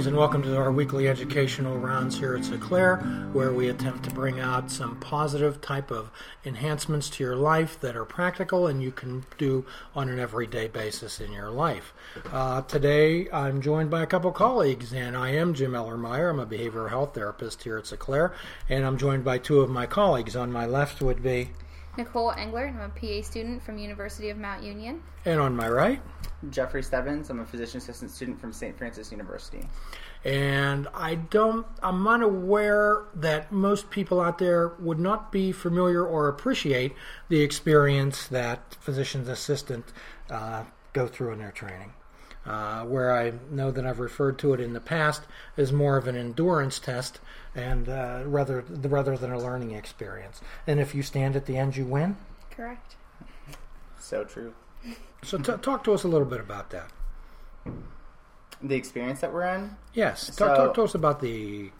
Greetings 0.00 0.14
and 0.14 0.18
welcome 0.18 0.42
to 0.44 0.56
our 0.56 0.72
weekly 0.72 1.08
educational 1.08 1.76
rounds 1.76 2.18
here 2.18 2.34
at 2.34 2.46
Sinclair, 2.46 2.96
where 3.34 3.52
we 3.52 3.68
attempt 3.68 4.02
to 4.04 4.10
bring 4.10 4.40
out 4.40 4.70
some 4.70 4.98
positive 4.98 5.60
type 5.60 5.90
of 5.90 6.10
enhancements 6.42 7.10
to 7.10 7.22
your 7.22 7.36
life 7.36 7.78
that 7.80 7.94
are 7.94 8.06
practical 8.06 8.66
and 8.66 8.82
you 8.82 8.92
can 8.92 9.26
do 9.36 9.66
on 9.94 10.08
an 10.08 10.18
everyday 10.18 10.68
basis 10.68 11.20
in 11.20 11.30
your 11.32 11.50
life. 11.50 11.92
Uh, 12.32 12.62
today, 12.62 13.28
I'm 13.30 13.60
joined 13.60 13.90
by 13.90 14.02
a 14.02 14.06
couple 14.06 14.32
colleagues, 14.32 14.94
and 14.94 15.14
I 15.14 15.32
am 15.32 15.52
Jim 15.52 15.72
Ellermeyer. 15.72 16.30
I'm 16.30 16.40
a 16.40 16.46
behavioral 16.46 16.88
health 16.88 17.14
therapist 17.14 17.64
here 17.64 17.76
at 17.76 17.86
Sinclair, 17.86 18.32
and 18.70 18.86
I'm 18.86 18.96
joined 18.96 19.22
by 19.22 19.36
two 19.36 19.60
of 19.60 19.68
my 19.68 19.84
colleagues. 19.84 20.34
On 20.34 20.50
my 20.50 20.64
left 20.64 21.02
would 21.02 21.22
be 21.22 21.50
Nicole 22.00 22.32
Engler. 22.32 22.66
I'm 22.66 22.80
a 22.80 22.88
PA 22.88 23.22
student 23.22 23.62
from 23.62 23.76
University 23.76 24.30
of 24.30 24.38
Mount 24.38 24.62
Union. 24.62 25.02
And 25.26 25.38
on 25.38 25.54
my 25.54 25.68
right? 25.68 26.00
Jeffrey 26.48 26.82
Stebbins. 26.82 27.28
I'm 27.28 27.40
a 27.40 27.44
physician 27.44 27.76
assistant 27.76 28.10
student 28.10 28.40
from 28.40 28.54
St. 28.54 28.76
Francis 28.76 29.12
University. 29.12 29.68
And 30.24 30.88
I 30.94 31.16
don't, 31.16 31.66
I'm 31.82 32.08
unaware 32.08 33.04
that 33.14 33.52
most 33.52 33.90
people 33.90 34.18
out 34.18 34.38
there 34.38 34.68
would 34.78 34.98
not 34.98 35.30
be 35.30 35.52
familiar 35.52 36.02
or 36.02 36.28
appreciate 36.28 36.94
the 37.28 37.42
experience 37.42 38.26
that 38.28 38.76
physician's 38.80 39.28
assistant 39.28 39.84
uh, 40.30 40.64
go 40.94 41.06
through 41.06 41.32
in 41.32 41.38
their 41.38 41.52
training. 41.52 41.92
Uh, 42.46 42.84
where 42.84 43.14
I 43.14 43.34
know 43.50 43.70
that 43.70 43.84
I've 43.86 44.00
referred 44.00 44.38
to 44.38 44.54
it 44.54 44.60
in 44.60 44.72
the 44.72 44.80
past 44.80 45.22
as 45.58 45.72
more 45.74 45.98
of 45.98 46.08
an 46.08 46.16
endurance 46.16 46.78
test 46.78 47.20
and 47.54 47.86
uh, 47.86 48.22
rather 48.24 48.62
rather 48.62 49.14
than 49.16 49.30
a 49.30 49.38
learning 49.38 49.72
experience. 49.72 50.40
And 50.66 50.80
if 50.80 50.94
you 50.94 51.02
stand 51.02 51.36
at 51.36 51.44
the 51.44 51.58
end, 51.58 51.76
you 51.76 51.84
win. 51.84 52.16
Correct. 52.50 52.96
So 53.98 54.24
true. 54.24 54.54
So 55.22 55.36
t- 55.36 55.52
talk 55.60 55.84
to 55.84 55.92
us 55.92 56.04
a 56.04 56.08
little 56.08 56.26
bit 56.26 56.40
about 56.40 56.70
that. 56.70 56.90
The 58.62 58.74
experience 58.74 59.20
that 59.20 59.32
we're 59.32 59.44
in. 59.44 59.76
Yes. 59.92 60.34
So- 60.34 60.46
talk, 60.46 60.56
talk 60.56 60.74
to 60.74 60.82
us 60.82 60.94
about 60.94 61.20
the 61.20 61.70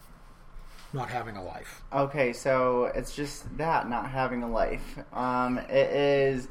not 0.92 1.08
having 1.08 1.36
a 1.36 1.42
life. 1.42 1.82
Okay, 1.92 2.32
so 2.32 2.86
it's 2.94 3.14
just 3.14 3.56
that 3.56 3.88
not 3.88 4.10
having 4.10 4.42
a 4.42 4.50
life. 4.50 4.98
Um, 5.12 5.58
it 5.58 5.90
is 5.90 6.48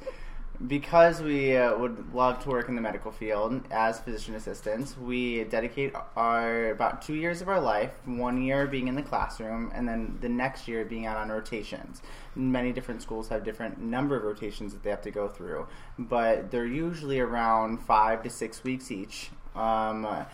because 0.67 1.21
we 1.21 1.55
uh, 1.55 1.77
would 1.77 2.13
love 2.13 2.43
to 2.43 2.49
work 2.49 2.67
in 2.67 2.75
the 2.75 2.81
medical 2.81 3.11
field 3.11 3.61
as 3.71 3.99
physician 3.99 4.35
assistants. 4.35 4.97
We 4.97 5.45
dedicate 5.45 5.93
our 6.17 6.71
about 6.71 7.01
two 7.01 7.15
years 7.15 7.41
of 7.41 7.47
our 7.47 7.61
life, 7.61 7.91
one 8.05 8.41
year 8.41 8.67
being 8.67 8.89
in 8.89 8.95
the 8.95 9.01
classroom, 9.01 9.71
and 9.73 9.87
then 9.87 10.17
the 10.19 10.27
next 10.27 10.67
year 10.67 10.83
being 10.83 11.05
out 11.05 11.15
on 11.15 11.29
rotations. 11.29 12.01
Many 12.35 12.73
different 12.73 13.01
schools 13.01 13.29
have 13.29 13.45
different 13.45 13.79
number 13.79 14.17
of 14.17 14.23
rotations 14.23 14.73
that 14.73 14.83
they 14.83 14.89
have 14.89 15.01
to 15.03 15.11
go 15.11 15.29
through, 15.29 15.67
but 15.97 16.51
they're 16.51 16.65
usually 16.65 17.19
around 17.19 17.77
five 17.77 18.21
to 18.23 18.29
six 18.29 18.63
weeks 18.63 18.91
each, 18.91 19.29
um, 19.55 20.25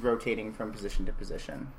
rotating 0.00 0.52
from 0.52 0.72
position 0.72 1.04
to 1.04 1.12
position. 1.12 1.72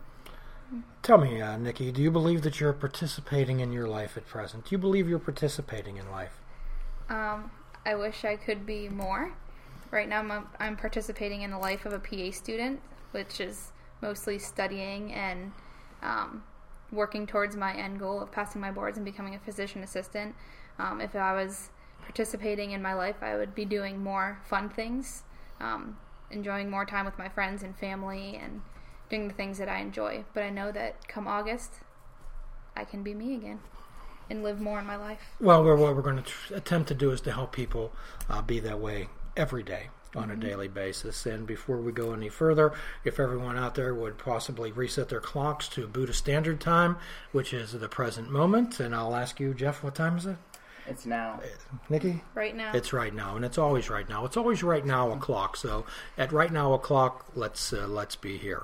Tell 1.02 1.18
me, 1.18 1.42
uh, 1.42 1.58
Nikki, 1.58 1.92
do 1.92 2.02
you 2.02 2.12
believe 2.12 2.42
that 2.44 2.60
you're 2.60 2.74
participating 2.74 3.60
in 3.60 3.72
your 3.72 3.88
life 3.88 4.18
at 4.18 4.28
present? 4.28 4.66
Do 4.66 4.70
you 4.72 4.78
believe 4.78 5.08
you're 5.08 5.20
participating 5.20 5.98
in 5.98 6.10
life? 6.12 6.42
Um, 7.10 7.52
I 7.86 7.96
wish 7.96 8.26
I 8.26 8.36
could 8.36 8.66
be 8.66 8.90
more. 8.90 9.34
Right 9.92 10.10
now, 10.10 10.20
I'm, 10.20 10.48
I'm 10.60 10.76
participating 10.76 11.44
in 11.44 11.52
the 11.52 11.58
life 11.58 11.86
of 11.86 11.94
a 11.94 12.00
PA 12.00 12.32
student, 12.32 12.82
which 13.12 13.40
is 13.40 13.72
mostly 14.02 14.40
studying 14.40 15.14
and 15.14 15.52
um, 16.02 16.44
working 16.92 17.28
towards 17.28 17.56
my 17.56 17.74
end 17.74 18.00
goal 18.00 18.22
of 18.22 18.32
passing 18.32 18.60
my 18.60 18.72
boards 18.72 18.98
and 18.98 19.06
becoming 19.06 19.36
a 19.36 19.40
physician 19.40 19.84
assistant. 19.84 20.36
Um, 20.80 21.00
if 21.00 21.16
I 21.16 21.34
was 21.34 21.70
participating 22.02 22.72
in 22.72 22.82
my 22.82 22.94
life, 22.94 23.18
I 23.22 23.36
would 23.36 23.54
be 23.54 23.66
doing 23.66 24.04
more 24.04 24.40
fun 24.50 24.70
things, 24.70 25.24
um, 25.60 25.98
enjoying 26.32 26.70
more 26.70 26.86
time 26.86 27.06
with 27.06 27.18
my 27.18 27.30
friends 27.30 27.62
and 27.62 27.78
family, 27.78 28.40
and 28.42 28.62
doing 29.10 29.28
the 29.28 29.34
things 29.34 29.60
that 29.60 29.70
I 29.70 29.80
enjoy. 29.80 30.26
But 30.34 30.44
I 30.44 30.50
know 30.50 30.72
that 30.72 31.08
come 31.08 31.28
August, 31.28 31.76
I 32.76 32.84
can 32.84 33.04
be 33.04 33.14
me 33.14 33.36
again 33.36 33.60
and 34.30 34.44
live 34.44 34.60
more 34.60 34.80
in 34.80 34.86
my 34.86 34.96
life. 34.96 35.20
Well, 35.40 35.64
we're, 35.64 35.76
what 35.76 35.96
we're 35.96 36.02
going 36.02 36.18
to 36.18 36.24
tr- 36.24 36.56
attempt 36.56 36.88
to 36.90 36.94
do 36.96 37.12
is 37.12 37.22
to 37.22 37.32
help 37.32 37.52
people 37.52 37.94
uh, 38.30 38.42
be 38.42 38.60
that 38.62 38.80
way 38.80 39.10
every 39.36 39.64
day 39.64 39.90
on 40.16 40.32
a 40.32 40.36
daily 40.36 40.68
basis. 40.68 41.26
And 41.26 41.46
before 41.46 41.78
we 41.78 41.92
go 41.92 42.14
any 42.14 42.30
further, 42.30 42.74
if 43.04 43.20
everyone 43.20 43.58
out 43.58 43.76
there 43.76 43.94
would 43.94 44.18
possibly 44.18 44.72
reset 44.72 45.10
their 45.10 45.20
clocks 45.20 45.68
to 45.70 45.88
Buddha 45.88 46.14
Standard 46.14 46.62
Time, 46.62 46.98
which 47.32 47.54
is 47.54 47.74
the 47.74 47.90
present 47.90 48.32
moment, 48.32 48.80
and 48.80 48.96
I'll 48.96 49.16
ask 49.16 49.40
you, 49.40 49.54
Jeff, 49.54 49.84
what 49.84 49.96
time 49.96 50.18
is 50.18 50.26
it? 50.26 50.38
It's 50.88 51.06
now. 51.06 51.40
Nikki? 51.90 52.22
Right 52.34 52.56
now, 52.56 52.72
It's 52.74 52.94
right 52.94 53.14
now, 53.14 53.36
and 53.36 53.44
it's 53.44 53.58
always 53.58 53.90
right 53.90 54.08
now. 54.08 54.26
It's 54.26 54.38
always 54.38 54.64
right 54.64 54.86
now 54.86 55.12
o'clock. 55.12 55.58
So 55.58 55.86
at 56.18 56.32
right 56.32 56.52
now 56.52 56.74
o'clock, 56.74 57.26
let's 57.36 57.74
uh, 57.74 57.88
let's 57.88 58.16
be 58.16 58.38
here. 58.38 58.64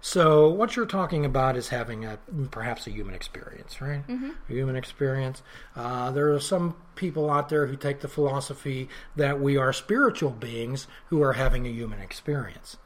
So 0.00 0.48
what 0.48 0.76
you're 0.76 0.86
talking 0.86 1.24
about 1.24 1.56
is 1.56 1.68
having 1.68 2.04
a 2.04 2.18
perhaps 2.50 2.86
a 2.86 2.90
human 2.90 3.14
experience, 3.14 3.80
right? 3.80 4.06
Mm-hmm. 4.06 4.30
A 4.48 4.52
human 4.52 4.76
experience. 4.76 5.42
Uh, 5.76 6.10
there 6.10 6.32
are 6.32 6.40
some 6.40 6.76
people 6.96 7.30
out 7.30 7.48
there 7.48 7.66
who 7.66 7.76
take 7.76 8.00
the 8.00 8.08
philosophy 8.08 8.88
that 9.16 9.40
we 9.40 9.56
are 9.56 9.72
spiritual 9.72 10.30
beings 10.30 10.86
who 11.08 11.22
are 11.22 11.34
having 11.34 11.66
a 11.66 11.70
human 11.70 12.00
experience 12.00 12.76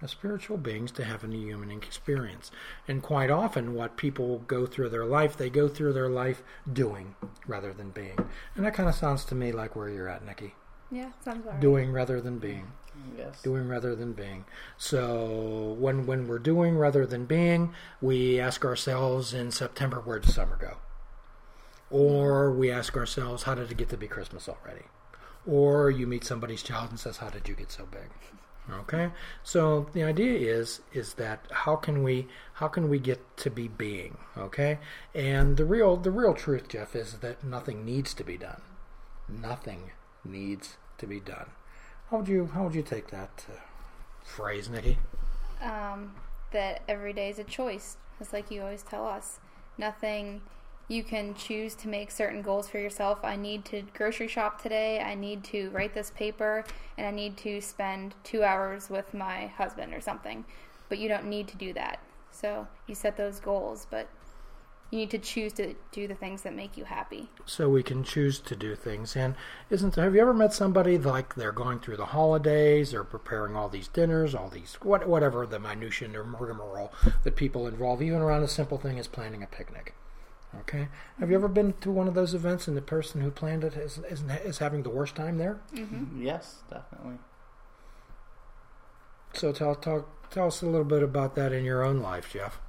as 0.00 0.10
spiritual 0.10 0.56
beings 0.56 0.92
to 0.92 1.04
having 1.04 1.32
a 1.32 1.36
human 1.36 1.70
experience. 1.70 2.50
And 2.86 3.02
quite 3.02 3.30
often, 3.30 3.74
what 3.74 3.96
people 3.96 4.38
go 4.46 4.66
through 4.66 4.90
their 4.90 5.04
life, 5.04 5.36
they 5.36 5.50
go 5.50 5.68
through 5.68 5.92
their 5.92 6.08
life 6.08 6.42
doing 6.72 7.14
rather 7.46 7.72
than 7.72 7.90
being. 7.90 8.18
And 8.54 8.64
that 8.64 8.74
kind 8.74 8.88
of 8.88 8.94
sounds 8.94 9.24
to 9.26 9.34
me 9.34 9.52
like 9.52 9.74
where 9.74 9.88
you're 9.88 10.08
at, 10.08 10.24
Nikki. 10.24 10.54
yeah, 10.90 11.10
sounds 11.24 11.46
alright. 11.46 11.60
Doing 11.60 11.92
rather 11.92 12.20
than 12.20 12.38
being. 12.38 12.68
Yes. 13.16 13.42
Doing 13.42 13.68
rather 13.68 13.94
than 13.94 14.12
being. 14.12 14.44
So 14.76 15.76
when 15.78 16.04
when 16.06 16.26
we're 16.26 16.40
doing 16.40 16.76
rather 16.76 17.06
than 17.06 17.26
being, 17.26 17.72
we 18.00 18.40
ask 18.40 18.64
ourselves 18.64 19.32
in 19.32 19.52
September, 19.52 20.00
where 20.00 20.18
did 20.18 20.30
summer 20.32 20.56
go? 20.60 20.78
Or 21.90 22.50
we 22.52 22.70
ask 22.70 22.96
ourselves, 22.96 23.44
how 23.44 23.54
did 23.54 23.70
it 23.70 23.76
get 23.76 23.88
to 23.90 23.96
be 23.96 24.08
Christmas 24.08 24.48
already? 24.48 24.84
Or 25.46 25.90
you 25.90 26.06
meet 26.06 26.24
somebody's 26.24 26.62
child 26.62 26.90
and 26.90 26.98
says, 27.00 27.18
how 27.18 27.30
did 27.30 27.48
you 27.48 27.54
get 27.54 27.70
so 27.70 27.86
big? 27.86 28.10
Okay, 28.70 29.10
so 29.42 29.86
the 29.94 30.02
idea 30.02 30.54
is 30.54 30.80
is 30.92 31.14
that 31.14 31.46
how 31.50 31.76
can 31.76 32.02
we 32.02 32.28
how 32.54 32.68
can 32.68 32.88
we 32.90 32.98
get 32.98 33.36
to 33.38 33.50
be 33.50 33.68
being? 33.68 34.18
Okay, 34.36 34.78
and 35.14 35.56
the 35.56 35.64
real 35.64 35.96
the 35.96 36.10
real 36.10 36.34
truth, 36.34 36.68
Jeff, 36.68 36.94
is 36.94 37.14
that 37.14 37.42
nothing 37.42 37.84
needs 37.84 38.12
to 38.14 38.24
be 38.24 38.36
done. 38.36 38.60
Nothing 39.28 39.92
needs 40.24 40.76
to 40.98 41.06
be 41.06 41.20
done. 41.20 41.50
How 42.10 42.18
would 42.18 42.28
you 42.28 42.46
how 42.52 42.64
would 42.64 42.74
you 42.74 42.82
take 42.82 43.08
that 43.10 43.46
uh, 43.48 43.60
phrase, 44.22 44.68
Nikki? 44.68 44.98
um, 45.62 46.14
that 46.52 46.82
every 46.88 47.12
day 47.12 47.28
is 47.28 47.38
a 47.38 47.44
choice, 47.44 47.96
just 48.18 48.32
like 48.32 48.50
you 48.50 48.62
always 48.62 48.82
tell 48.82 49.06
us. 49.06 49.40
Nothing 49.76 50.40
you 50.88 51.02
can 51.02 51.34
choose 51.34 51.74
to 51.76 51.88
make 51.88 52.10
certain 52.10 52.40
goals 52.40 52.68
for 52.68 52.78
yourself. 52.78 53.20
I 53.22 53.36
need 53.36 53.64
to 53.66 53.82
grocery 53.94 54.28
shop 54.28 54.60
today. 54.62 55.00
I 55.00 55.14
need 55.14 55.44
to 55.44 55.68
write 55.70 55.94
this 55.94 56.10
paper, 56.10 56.64
and 56.96 57.06
I 57.06 57.10
need 57.10 57.36
to 57.38 57.60
spend 57.60 58.14
two 58.24 58.42
hours 58.42 58.88
with 58.88 59.12
my 59.12 59.48
husband 59.48 59.92
or 59.92 60.00
something. 60.00 60.44
But 60.88 60.98
you 60.98 61.08
don't 61.08 61.26
need 61.26 61.46
to 61.48 61.56
do 61.58 61.74
that. 61.74 62.00
So 62.30 62.66
you 62.86 62.94
set 62.94 63.18
those 63.18 63.38
goals, 63.38 63.86
but 63.90 64.08
you 64.90 64.98
need 64.98 65.10
to 65.10 65.18
choose 65.18 65.52
to 65.54 65.74
do 65.92 66.08
the 66.08 66.14
things 66.14 66.42
that 66.42 66.54
make 66.54 66.78
you 66.78 66.84
happy. 66.84 67.28
so 67.44 67.68
we 67.68 67.82
can 67.82 68.02
choose 68.02 68.38
to 68.40 68.56
do 68.56 68.74
things. 68.74 69.14
And 69.14 69.34
isn't 69.68 69.96
have 69.96 70.14
you 70.14 70.20
ever 70.22 70.32
met 70.32 70.54
somebody 70.54 70.96
like 70.96 71.34
they're 71.34 71.52
going 71.52 71.80
through 71.80 71.98
the 71.98 72.06
holidays, 72.06 72.92
they're 72.92 73.04
preparing 73.04 73.54
all 73.54 73.68
these 73.68 73.88
dinners, 73.88 74.34
all 74.34 74.48
these 74.48 74.78
what 74.80 75.06
whatever 75.06 75.44
the 75.44 75.58
minutiae 75.58 76.08
or 76.18 76.22
rigmarole 76.22 76.90
that 77.24 77.36
people 77.36 77.66
involve, 77.66 78.00
even 78.00 78.20
around 78.20 78.42
a 78.42 78.48
simple 78.48 78.78
thing 78.78 78.98
as 78.98 79.06
planning 79.06 79.42
a 79.42 79.46
picnic. 79.46 79.94
Okay, 80.60 80.88
have 81.20 81.30
you 81.30 81.36
ever 81.36 81.48
been 81.48 81.74
to 81.80 81.90
one 81.90 82.08
of 82.08 82.14
those 82.14 82.32
events 82.32 82.66
and 82.68 82.76
the 82.76 82.82
person 82.82 83.20
who 83.20 83.30
planned 83.30 83.64
it 83.64 83.74
is 83.74 83.98
is, 84.10 84.22
is 84.44 84.58
having 84.58 84.82
the 84.82 84.90
worst 84.90 85.14
time 85.14 85.38
there? 85.38 85.60
Mm-hmm. 85.74 85.94
Mm-hmm. 85.94 86.22
Yes, 86.22 86.62
definitely. 86.70 87.18
So 89.34 89.52
tell 89.52 89.74
talk 89.74 90.30
tell 90.30 90.46
us 90.46 90.62
a 90.62 90.66
little 90.66 90.84
bit 90.84 91.02
about 91.02 91.34
that 91.36 91.52
in 91.52 91.64
your 91.64 91.82
own 91.84 92.00
life, 92.00 92.32
Jeff. 92.32 92.60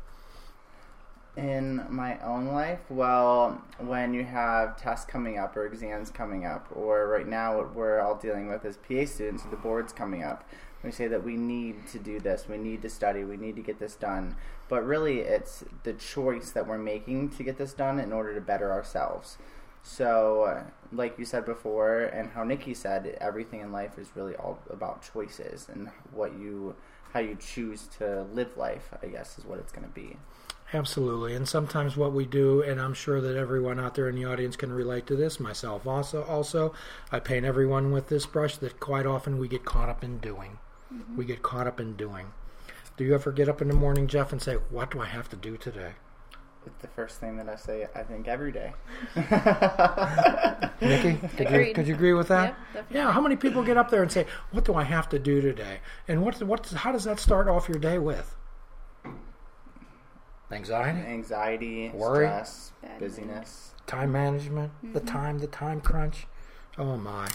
In 1.38 1.86
my 1.90 2.20
own 2.20 2.48
life, 2.48 2.80
well, 2.90 3.62
when 3.78 4.14
you 4.14 4.26
have 4.26 4.76
tests 4.76 5.06
coming 5.06 5.38
up 5.38 5.56
or 5.56 5.66
exams 5.66 6.10
coming 6.10 6.46
up, 6.46 6.68
or 6.76 7.08
right 7.08 7.28
now 7.28 7.56
what 7.56 7.74
we're 7.74 8.02
all 8.02 8.16
dealing 8.16 8.48
with 8.48 8.66
as 8.66 8.76
PA 8.76 9.06
students, 9.06 9.44
the 9.44 9.56
boards 9.56 9.94
coming 9.94 10.22
up, 10.22 10.44
we 10.84 10.92
say 10.92 11.08
that 11.08 11.24
we 11.24 11.36
need 11.36 11.88
to 11.88 12.00
do 12.00 12.20
this, 12.20 12.46
we 12.48 12.58
need 12.58 12.82
to 12.84 12.90
study, 12.90 13.24
we 13.24 13.38
need 13.38 13.56
to 13.56 13.62
get 13.62 13.80
this 13.80 13.96
done. 13.96 14.36
But 14.68 14.86
really, 14.86 15.20
it's 15.20 15.64
the 15.84 15.94
choice 15.94 16.52
that 16.52 16.68
we're 16.68 16.78
making 16.78 17.30
to 17.32 17.44
get 17.44 17.58
this 17.58 17.74
done 17.74 18.00
in 18.00 18.14
order 18.14 18.34
to 18.36 18.42
better 18.42 18.72
ourselves. 18.72 19.38
So, 19.82 20.64
like 20.92 21.18
you 21.18 21.26
said 21.26 21.46
before, 21.46 22.02
and 22.02 22.30
how 22.32 22.44
Nikki 22.44 22.74
said, 22.74 23.18
everything 23.20 23.62
in 23.62 23.72
life 23.72 23.98
is 23.98 24.10
really 24.16 24.36
all 24.36 24.60
about 24.70 25.02
choices 25.14 25.68
and 25.72 25.90
what 26.12 26.38
you, 26.38 26.76
how 27.14 27.20
you 27.22 27.36
choose 27.36 27.88
to 27.98 28.24
live 28.34 28.56
life. 28.58 28.90
I 29.02 29.08
guess 29.08 29.38
is 29.38 29.46
what 29.46 29.60
it's 29.60 29.72
going 29.72 29.88
to 29.88 29.94
be. 29.94 30.18
Absolutely. 30.72 31.34
And 31.34 31.48
sometimes 31.48 31.98
what 31.98 32.14
we 32.14 32.26
do, 32.26 32.62
and 32.62 32.80
I'm 32.80 32.94
sure 32.94 33.22
that 33.22 33.36
everyone 33.36 33.80
out 33.80 33.96
there 33.96 34.08
in 34.08 34.16
the 34.16 34.26
audience 34.26 34.56
can 34.56 34.72
relate 34.72 35.08
to 35.08 35.16
this, 35.16 35.40
myself 35.40 35.88
also, 35.88 36.24
also, 36.24 36.74
I 37.12 37.20
paint 37.20 37.46
everyone 37.46 37.92
with 37.92 38.08
this 38.08 38.28
brush 38.28 38.58
that 38.58 38.80
quite 38.80 39.08
often 39.08 39.40
we 39.40 39.48
get 39.48 39.66
caught 39.66 39.90
up 39.90 40.04
in 40.04 40.20
doing. 40.20 40.60
We 41.16 41.26
get 41.26 41.42
caught 41.44 41.68
up 41.68 41.80
in 41.80 41.96
doing. 41.96 42.34
Do 42.98 43.04
you 43.04 43.14
ever 43.16 43.32
get 43.32 43.48
up 43.48 43.62
in 43.62 43.68
the 43.68 43.74
morning, 43.74 44.08
Jeff, 44.08 44.32
and 44.32 44.42
say, 44.42 44.56
"What 44.56 44.92
do 44.92 45.00
I 45.00 45.06
have 45.06 45.30
to 45.30 45.36
do 45.36 45.56
today?" 45.58 45.94
It's 46.66 46.82
the 46.82 46.88
first 46.90 47.20
thing 47.20 47.38
that 47.38 47.48
I 47.48 47.56
say. 47.56 47.88
I 47.96 48.04
think 48.04 48.28
every 48.28 48.52
day. 48.52 48.74
Nikki, 50.82 51.16
could 51.38 51.50
you, 51.52 51.74
could 51.74 51.88
you 51.88 51.96
agree 51.96 52.14
with 52.14 52.28
that? 52.28 52.58
Yep, 52.76 52.86
yeah. 52.92 53.12
How 53.12 53.22
many 53.22 53.36
people 53.36 53.64
get 53.64 53.78
up 53.78 53.90
there 53.90 54.02
and 54.02 54.12
say, 54.12 54.26
"What 54.52 54.66
do 54.66 54.74
I 54.76 54.84
have 54.84 55.08
to 55.10 55.20
do 55.20 55.42
today?" 55.42 55.80
And 56.08 56.22
what 56.24 56.42
what 56.44 56.68
how 56.70 56.92
does 56.92 57.04
that 57.06 57.20
start 57.20 57.48
off 57.48 57.70
your 57.70 57.80
day 57.80 57.98
with? 58.00 58.36
Anxiety, 60.52 61.00
Anxiety, 61.00 61.90
Worry. 61.94 62.26
stress, 62.26 62.72
busyness. 63.00 63.74
time 63.86 64.12
management, 64.12 64.72
the 64.82 65.00
Mm-hmm. 65.00 65.08
time, 65.08 65.40
the 65.40 65.48
time 65.48 65.80
crunch. 65.80 66.26
Oh 66.78 66.98
my! 66.98 67.28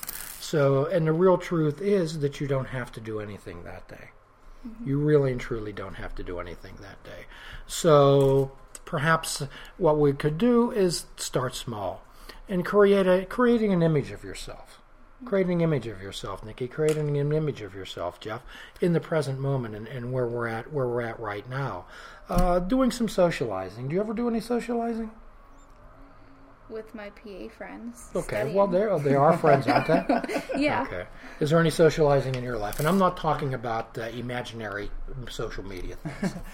So, 0.45 0.85
and 0.85 1.07
the 1.07 1.13
real 1.13 1.39
truth 1.39 1.81
is 1.81 2.19
that 2.21 2.39
you 2.39 2.47
don't 2.47 2.67
have 2.67 2.93
to 2.93 3.01
do 3.01 3.19
anything 3.19 3.65
that 3.65 3.89
day. 3.89 4.11
Mm-hmm. 4.67 4.89
You 4.89 4.99
really 4.99 5.33
and 5.33 5.41
truly 5.41 5.73
don't 5.73 5.95
have 5.95 6.15
to 6.17 6.23
do 6.23 6.39
anything 6.39 6.75
that 6.83 7.03
day. 7.03 7.25
So, 7.67 8.53
perhaps 8.85 9.43
what 9.79 9.99
we 9.99 10.13
could 10.13 10.37
do 10.37 10.71
is 10.71 11.07
start 11.17 11.55
small 11.55 12.05
and 12.47 12.63
create 12.63 13.07
a 13.07 13.25
creating 13.25 13.73
an 13.73 13.83
image 13.83 14.11
of 14.11 14.23
yourself. 14.23 14.83
Creating 15.25 15.63
an 15.63 15.71
image 15.73 15.87
of 15.87 16.03
yourself, 16.03 16.45
Nikki. 16.45 16.69
Creating 16.69 17.17
an 17.17 17.33
image 17.33 17.63
of 17.63 17.75
yourself, 17.75 18.21
Jeff, 18.21 18.43
in 18.83 18.93
the 18.93 19.01
present 19.01 19.41
moment 19.41 19.75
and, 19.75 19.89
and 19.89 20.13
where 20.13 20.27
we're 20.27 20.47
at, 20.47 20.71
where 20.71 20.87
we're 20.87 21.01
at 21.01 21.19
right 21.19 21.49
now. 21.49 21.87
Uh, 22.29 22.59
doing 22.59 22.91
some 22.91 23.09
socializing. 23.09 23.89
Do 23.89 23.95
you 23.95 24.01
ever 24.03 24.13
do 24.13 24.29
any 24.29 24.41
socializing? 24.41 25.11
With 26.75 26.93
my 26.93 27.11
PA 27.11 27.49
friends. 27.57 28.11
Okay, 28.17 28.37
studying. 28.37 28.57
well, 28.57 28.67
they're, 28.67 28.99
they 28.99 29.15
are 29.15 29.39
friends, 29.39 29.69
aren't 29.69 29.87
they? 29.87 30.43
Yeah. 30.57 30.83
Okay. 30.83 31.07
Is 31.39 31.51
there 31.51 31.61
any 31.61 31.71
socializing 31.71 32.35
in 32.35 32.43
your 32.43 32.59
life? 32.59 32.81
And 32.81 32.89
I'm 32.89 32.99
not 32.99 33.17
talking 33.17 33.55
about 33.55 33.97
uh, 33.97 34.03
imaginary 34.09 34.91
social 35.31 35.65
media 35.65 35.95
things. 35.97 36.35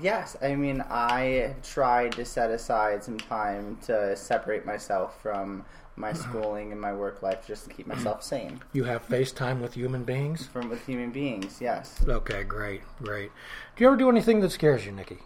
Yes, 0.00 0.36
I 0.42 0.54
mean 0.54 0.84
I 0.90 1.54
tried 1.62 2.12
to 2.12 2.24
set 2.24 2.50
aside 2.50 3.02
some 3.02 3.18
time 3.18 3.78
to 3.86 4.16
separate 4.16 4.66
myself 4.66 5.20
from 5.22 5.64
my 5.96 6.10
uh-huh. 6.10 6.22
schooling 6.22 6.72
and 6.72 6.80
my 6.80 6.92
work 6.92 7.22
life 7.22 7.46
just 7.46 7.64
to 7.64 7.70
keep 7.70 7.88
mm-hmm. 7.88 7.96
myself 7.96 8.22
sane 8.22 8.60
You 8.72 8.84
have 8.84 9.08
FaceTime 9.08 9.60
with 9.60 9.74
human 9.74 10.04
beings? 10.04 10.46
from 10.46 10.68
with 10.68 10.84
human 10.86 11.10
beings. 11.10 11.58
Yes. 11.60 12.04
Okay, 12.06 12.44
great, 12.44 12.82
great. 13.02 13.32
Do 13.76 13.84
you 13.84 13.88
ever 13.88 13.96
do 13.96 14.08
anything 14.08 14.40
that 14.40 14.50
scares 14.50 14.86
you, 14.86 14.92
Nikki? 14.92 15.18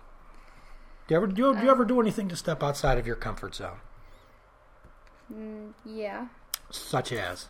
Do 1.08 1.14
you 1.14 1.16
ever 1.16 1.26
do 1.26 1.42
you, 1.42 1.54
do 1.54 1.62
you 1.64 1.68
uh, 1.68 1.72
ever 1.72 1.84
do 1.84 2.00
anything 2.00 2.28
to 2.28 2.36
step 2.36 2.62
outside 2.62 2.98
of 2.98 3.06
your 3.06 3.16
comfort 3.16 3.54
zone, 3.54 3.78
Mm, 5.32 5.72
yeah. 5.84 6.26
such 6.70 7.12
as? 7.12 7.48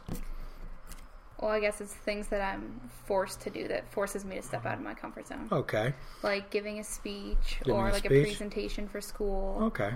Well, 1.40 1.50
I 1.50 1.58
guess 1.58 1.80
it's 1.80 1.92
things 1.92 2.28
that 2.28 2.40
I'm 2.40 2.80
forced 3.06 3.40
to 3.42 3.50
do 3.50 3.66
that 3.68 3.90
forces 3.92 4.24
me 4.24 4.36
to 4.36 4.42
step 4.42 4.64
out 4.64 4.74
of 4.74 4.80
my 4.84 4.94
comfort 4.94 5.26
zone. 5.26 5.48
Okay, 5.50 5.92
Like 6.22 6.50
giving 6.50 6.78
a 6.78 6.84
speech 6.84 7.58
Giving 7.64 7.74
or 7.80 7.88
a 7.88 7.92
like 7.92 8.04
speech. 8.04 8.12
a 8.12 8.22
presentation 8.22 8.86
for 8.88 9.00
school. 9.00 9.58
okay. 9.62 9.90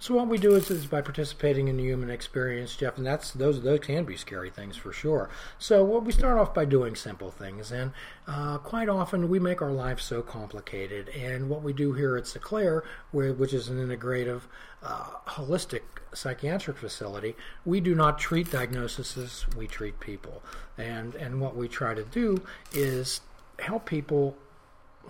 So 0.00 0.14
what 0.14 0.28
we 0.28 0.38
do 0.38 0.54
is, 0.54 0.70
is 0.70 0.86
by 0.86 1.00
participating 1.00 1.66
in 1.66 1.76
the 1.76 1.82
human 1.82 2.08
experience, 2.08 2.76
Jeff, 2.76 2.98
and 2.98 3.06
that's 3.06 3.32
those 3.32 3.62
those 3.62 3.80
can 3.80 4.04
be 4.04 4.16
scary 4.16 4.48
things 4.48 4.76
for 4.76 4.92
sure. 4.92 5.28
So 5.58 5.82
what 5.82 6.04
we 6.04 6.12
start 6.12 6.38
off 6.38 6.54
by 6.54 6.66
doing 6.66 6.94
simple 6.94 7.32
things, 7.32 7.72
and 7.72 7.90
uh, 8.28 8.58
quite 8.58 8.88
often 8.88 9.28
we 9.28 9.40
make 9.40 9.60
our 9.60 9.72
lives 9.72 10.04
so 10.04 10.22
complicated. 10.22 11.08
And 11.08 11.48
what 11.50 11.62
we 11.62 11.72
do 11.72 11.94
here 11.94 12.16
at 12.16 12.24
Seclair, 12.24 12.84
which 13.10 13.52
is 13.52 13.68
an 13.68 13.78
integrative, 13.78 14.42
uh, 14.84 15.06
holistic 15.26 15.82
psychiatric 16.14 16.76
facility, 16.76 17.34
we 17.64 17.80
do 17.80 17.96
not 17.96 18.20
treat 18.20 18.52
diagnoses; 18.52 19.46
we 19.56 19.66
treat 19.66 19.98
people. 19.98 20.44
And 20.76 21.16
and 21.16 21.40
what 21.40 21.56
we 21.56 21.66
try 21.66 21.94
to 21.94 22.04
do 22.04 22.40
is 22.72 23.20
help 23.58 23.84
people 23.84 24.36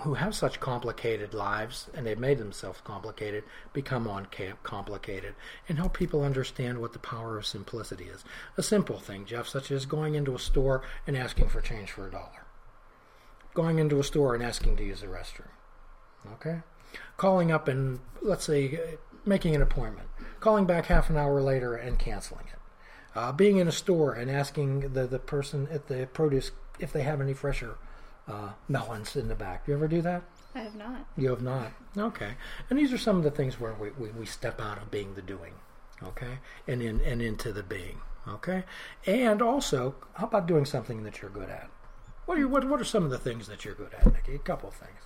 who 0.01 0.15
have 0.15 0.35
such 0.35 0.61
complicated 0.61 1.35
lives 1.35 1.89
and 1.95 2.07
they've 2.07 2.19
made 2.19 2.39
themselves 2.39 2.81
complicated 2.83 3.45
become 3.73 4.07
on 4.07 4.27
camp 4.27 4.63
complicated 4.63 5.35
and 5.69 5.79
help 5.79 5.95
people 5.95 6.23
understand 6.23 6.81
what 6.81 6.93
the 6.93 6.99
power 6.99 7.37
of 7.37 7.47
simplicity 7.47 8.05
is. 8.05 8.25
A 8.57 8.63
simple 8.63 8.99
thing, 8.99 9.25
Jeff, 9.25 9.49
such 9.49 9.71
as 9.71 9.87
going 9.87 10.15
into 10.15 10.35
a 10.35 10.39
store 10.39 10.83
and 11.07 11.17
asking 11.17 11.49
for 11.49 11.61
change 11.61 11.91
for 11.91 12.07
a 12.07 12.11
dollar. 12.11 12.47
Going 13.55 13.79
into 13.79 13.99
a 13.99 14.05
store 14.05 14.35
and 14.35 14.43
asking 14.43 14.77
to 14.77 14.85
use 14.85 15.01
the 15.01 15.07
restroom. 15.07 15.49
Okay? 16.35 16.61
Calling 17.17 17.51
up 17.51 17.69
and, 17.69 18.01
let's 18.23 18.45
say, 18.45 18.75
uh, 18.77 18.97
making 19.25 19.55
an 19.55 19.63
appointment. 19.63 20.09
Calling 20.41 20.67
back 20.67 20.87
half 20.87 21.11
an 21.11 21.17
hour 21.17 21.41
later 21.41 21.75
and 21.75 21.99
canceling 21.99 22.47
it. 22.47 22.59
Uh, 23.15 23.33
being 23.33 23.57
in 23.57 23.67
a 23.67 23.73
store 23.73 24.13
and 24.13 24.31
asking 24.31 24.93
the, 24.93 25.07
the 25.07 25.19
person 25.19 25.67
at 25.71 25.89
the 25.89 26.09
produce 26.13 26.53
if 26.79 26.93
they 26.93 27.03
have 27.03 27.21
any 27.21 27.35
fresher 27.35 27.79
uh, 28.29 28.51
melons 28.69 29.17
in 29.17 29.29
the 29.29 29.35
back. 29.35 29.65
You 29.67 29.75
ever 29.75 29.89
do 29.89 30.03
that? 30.03 30.23
I 30.55 30.61
have 30.61 30.75
not. 30.75 31.07
You 31.17 31.31
have 31.31 31.43
not. 31.43 31.73
Okay. 31.97 32.33
And 32.69 32.79
these 32.79 32.93
are 32.93 32.99
some 32.99 33.17
of 33.17 33.25
the 33.25 33.31
things 33.31 33.61
where 33.61 33.75
we, 33.75 33.91
we, 33.91 34.11
we 34.11 34.27
step 34.27 34.61
out 34.61 34.79
of 34.79 34.91
being 34.91 35.15
the 35.15 35.23
doing, 35.23 35.55
okay, 36.03 36.39
and 36.67 36.83
in 36.83 37.01
and 37.01 37.23
into 37.23 37.53
the 37.53 37.63
being, 37.63 38.01
okay. 38.27 38.65
And 39.07 39.41
also, 39.43 39.95
how 40.15 40.27
about 40.27 40.47
doing 40.47 40.65
something 40.65 41.03
that 41.05 41.21
you're 41.21 41.31
good 41.31 41.51
at? 41.51 41.71
What 42.27 42.39
are 42.39 42.41
you, 42.41 42.49
what 42.49 42.69
what 42.69 42.81
are 42.81 42.85
some 42.85 43.05
of 43.05 43.11
the 43.11 43.19
things 43.19 43.47
that 43.47 43.65
you're 43.65 43.75
good 43.75 43.95
at, 43.95 44.13
Nikki? 44.13 44.35
A 44.35 44.39
couple 44.39 44.69
of 44.69 44.75
things. 44.75 45.01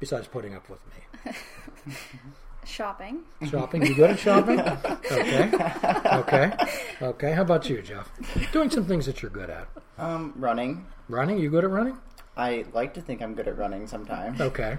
Besides 0.00 0.26
putting 0.26 0.54
up 0.54 0.68
with 0.68 0.80
me, 0.86 1.32
Shopping. 2.64 3.22
shopping. 3.48 3.84
You 3.84 3.94
good 3.94 4.10
at 4.10 4.18
shopping? 4.18 4.60
Okay. 5.12 5.50
Okay. 6.12 6.52
Okay. 7.02 7.32
How 7.32 7.42
about 7.42 7.68
you, 7.68 7.82
Jeff? 7.82 8.10
Doing 8.52 8.70
some 8.70 8.84
things 8.84 9.04
that 9.06 9.20
you're 9.20 9.30
good 9.30 9.50
at. 9.50 9.68
Um, 9.98 10.32
running. 10.36 10.86
Running. 11.08 11.38
You 11.38 11.50
good 11.50 11.64
at 11.64 11.70
running? 11.70 11.98
I 12.36 12.64
like 12.72 12.94
to 12.94 13.00
think 13.00 13.20
I'm 13.20 13.34
good 13.34 13.48
at 13.48 13.58
running 13.58 13.86
sometimes. 13.86 14.40
Okay. 14.40 14.78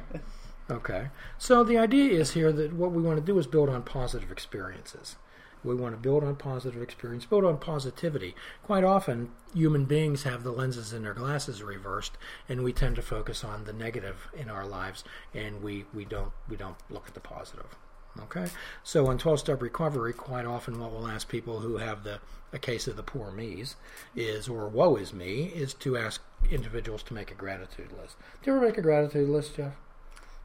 Okay. 0.71 1.09
So 1.37 1.63
the 1.63 1.77
idea 1.77 2.11
is 2.19 2.31
here 2.31 2.51
that 2.51 2.73
what 2.73 2.91
we 2.91 3.01
want 3.01 3.17
to 3.19 3.23
do 3.25 3.37
is 3.37 3.45
build 3.47 3.69
on 3.69 3.83
positive 3.83 4.31
experiences. 4.31 5.17
We 5.63 5.75
want 5.75 5.93
to 5.95 6.01
build 6.01 6.23
on 6.23 6.35
positive 6.35 6.81
experience, 6.81 7.25
build 7.25 7.45
on 7.45 7.57
positivity. 7.57 8.35
Quite 8.63 8.83
often, 8.83 9.31
human 9.53 9.85
beings 9.85 10.23
have 10.23 10.43
the 10.43 10.51
lenses 10.51 10.93
in 10.93 11.03
their 11.03 11.13
glasses 11.13 11.63
reversed, 11.63 12.17
and 12.49 12.63
we 12.63 12.73
tend 12.73 12.95
to 12.97 13.01
focus 13.01 13.43
on 13.43 13.63
the 13.63 13.73
negative 13.73 14.29
in 14.33 14.49
our 14.49 14.65
lives, 14.65 15.03
and 15.33 15.61
we, 15.61 15.85
we 15.93 16.05
don't 16.05 16.31
we 16.49 16.55
don't 16.55 16.77
look 16.89 17.07
at 17.07 17.13
the 17.13 17.19
positive. 17.19 17.75
Okay, 18.19 18.45
so 18.83 19.09
in 19.09 19.17
12-step 19.17 19.59
recovery, 19.59 20.13
quite 20.13 20.45
often 20.45 20.79
what 20.79 20.91
we'll 20.91 21.07
ask 21.07 21.27
people 21.27 21.61
who 21.61 21.77
have 21.77 22.03
the 22.03 22.19
a 22.53 22.59
case 22.59 22.87
of 22.87 22.95
the 22.95 23.03
poor 23.03 23.31
me's 23.31 23.75
is, 24.15 24.47
or 24.47 24.67
woe 24.67 24.95
is 24.95 25.11
me, 25.11 25.45
is 25.45 25.73
to 25.73 25.97
ask 25.97 26.21
individuals 26.51 27.01
to 27.03 27.13
make 27.13 27.31
a 27.31 27.33
gratitude 27.33 27.91
list. 27.99 28.15
Do 28.43 28.51
you 28.51 28.57
ever 28.57 28.65
make 28.67 28.77
a 28.77 28.81
gratitude 28.81 29.27
list, 29.27 29.55
Jeff? 29.55 29.73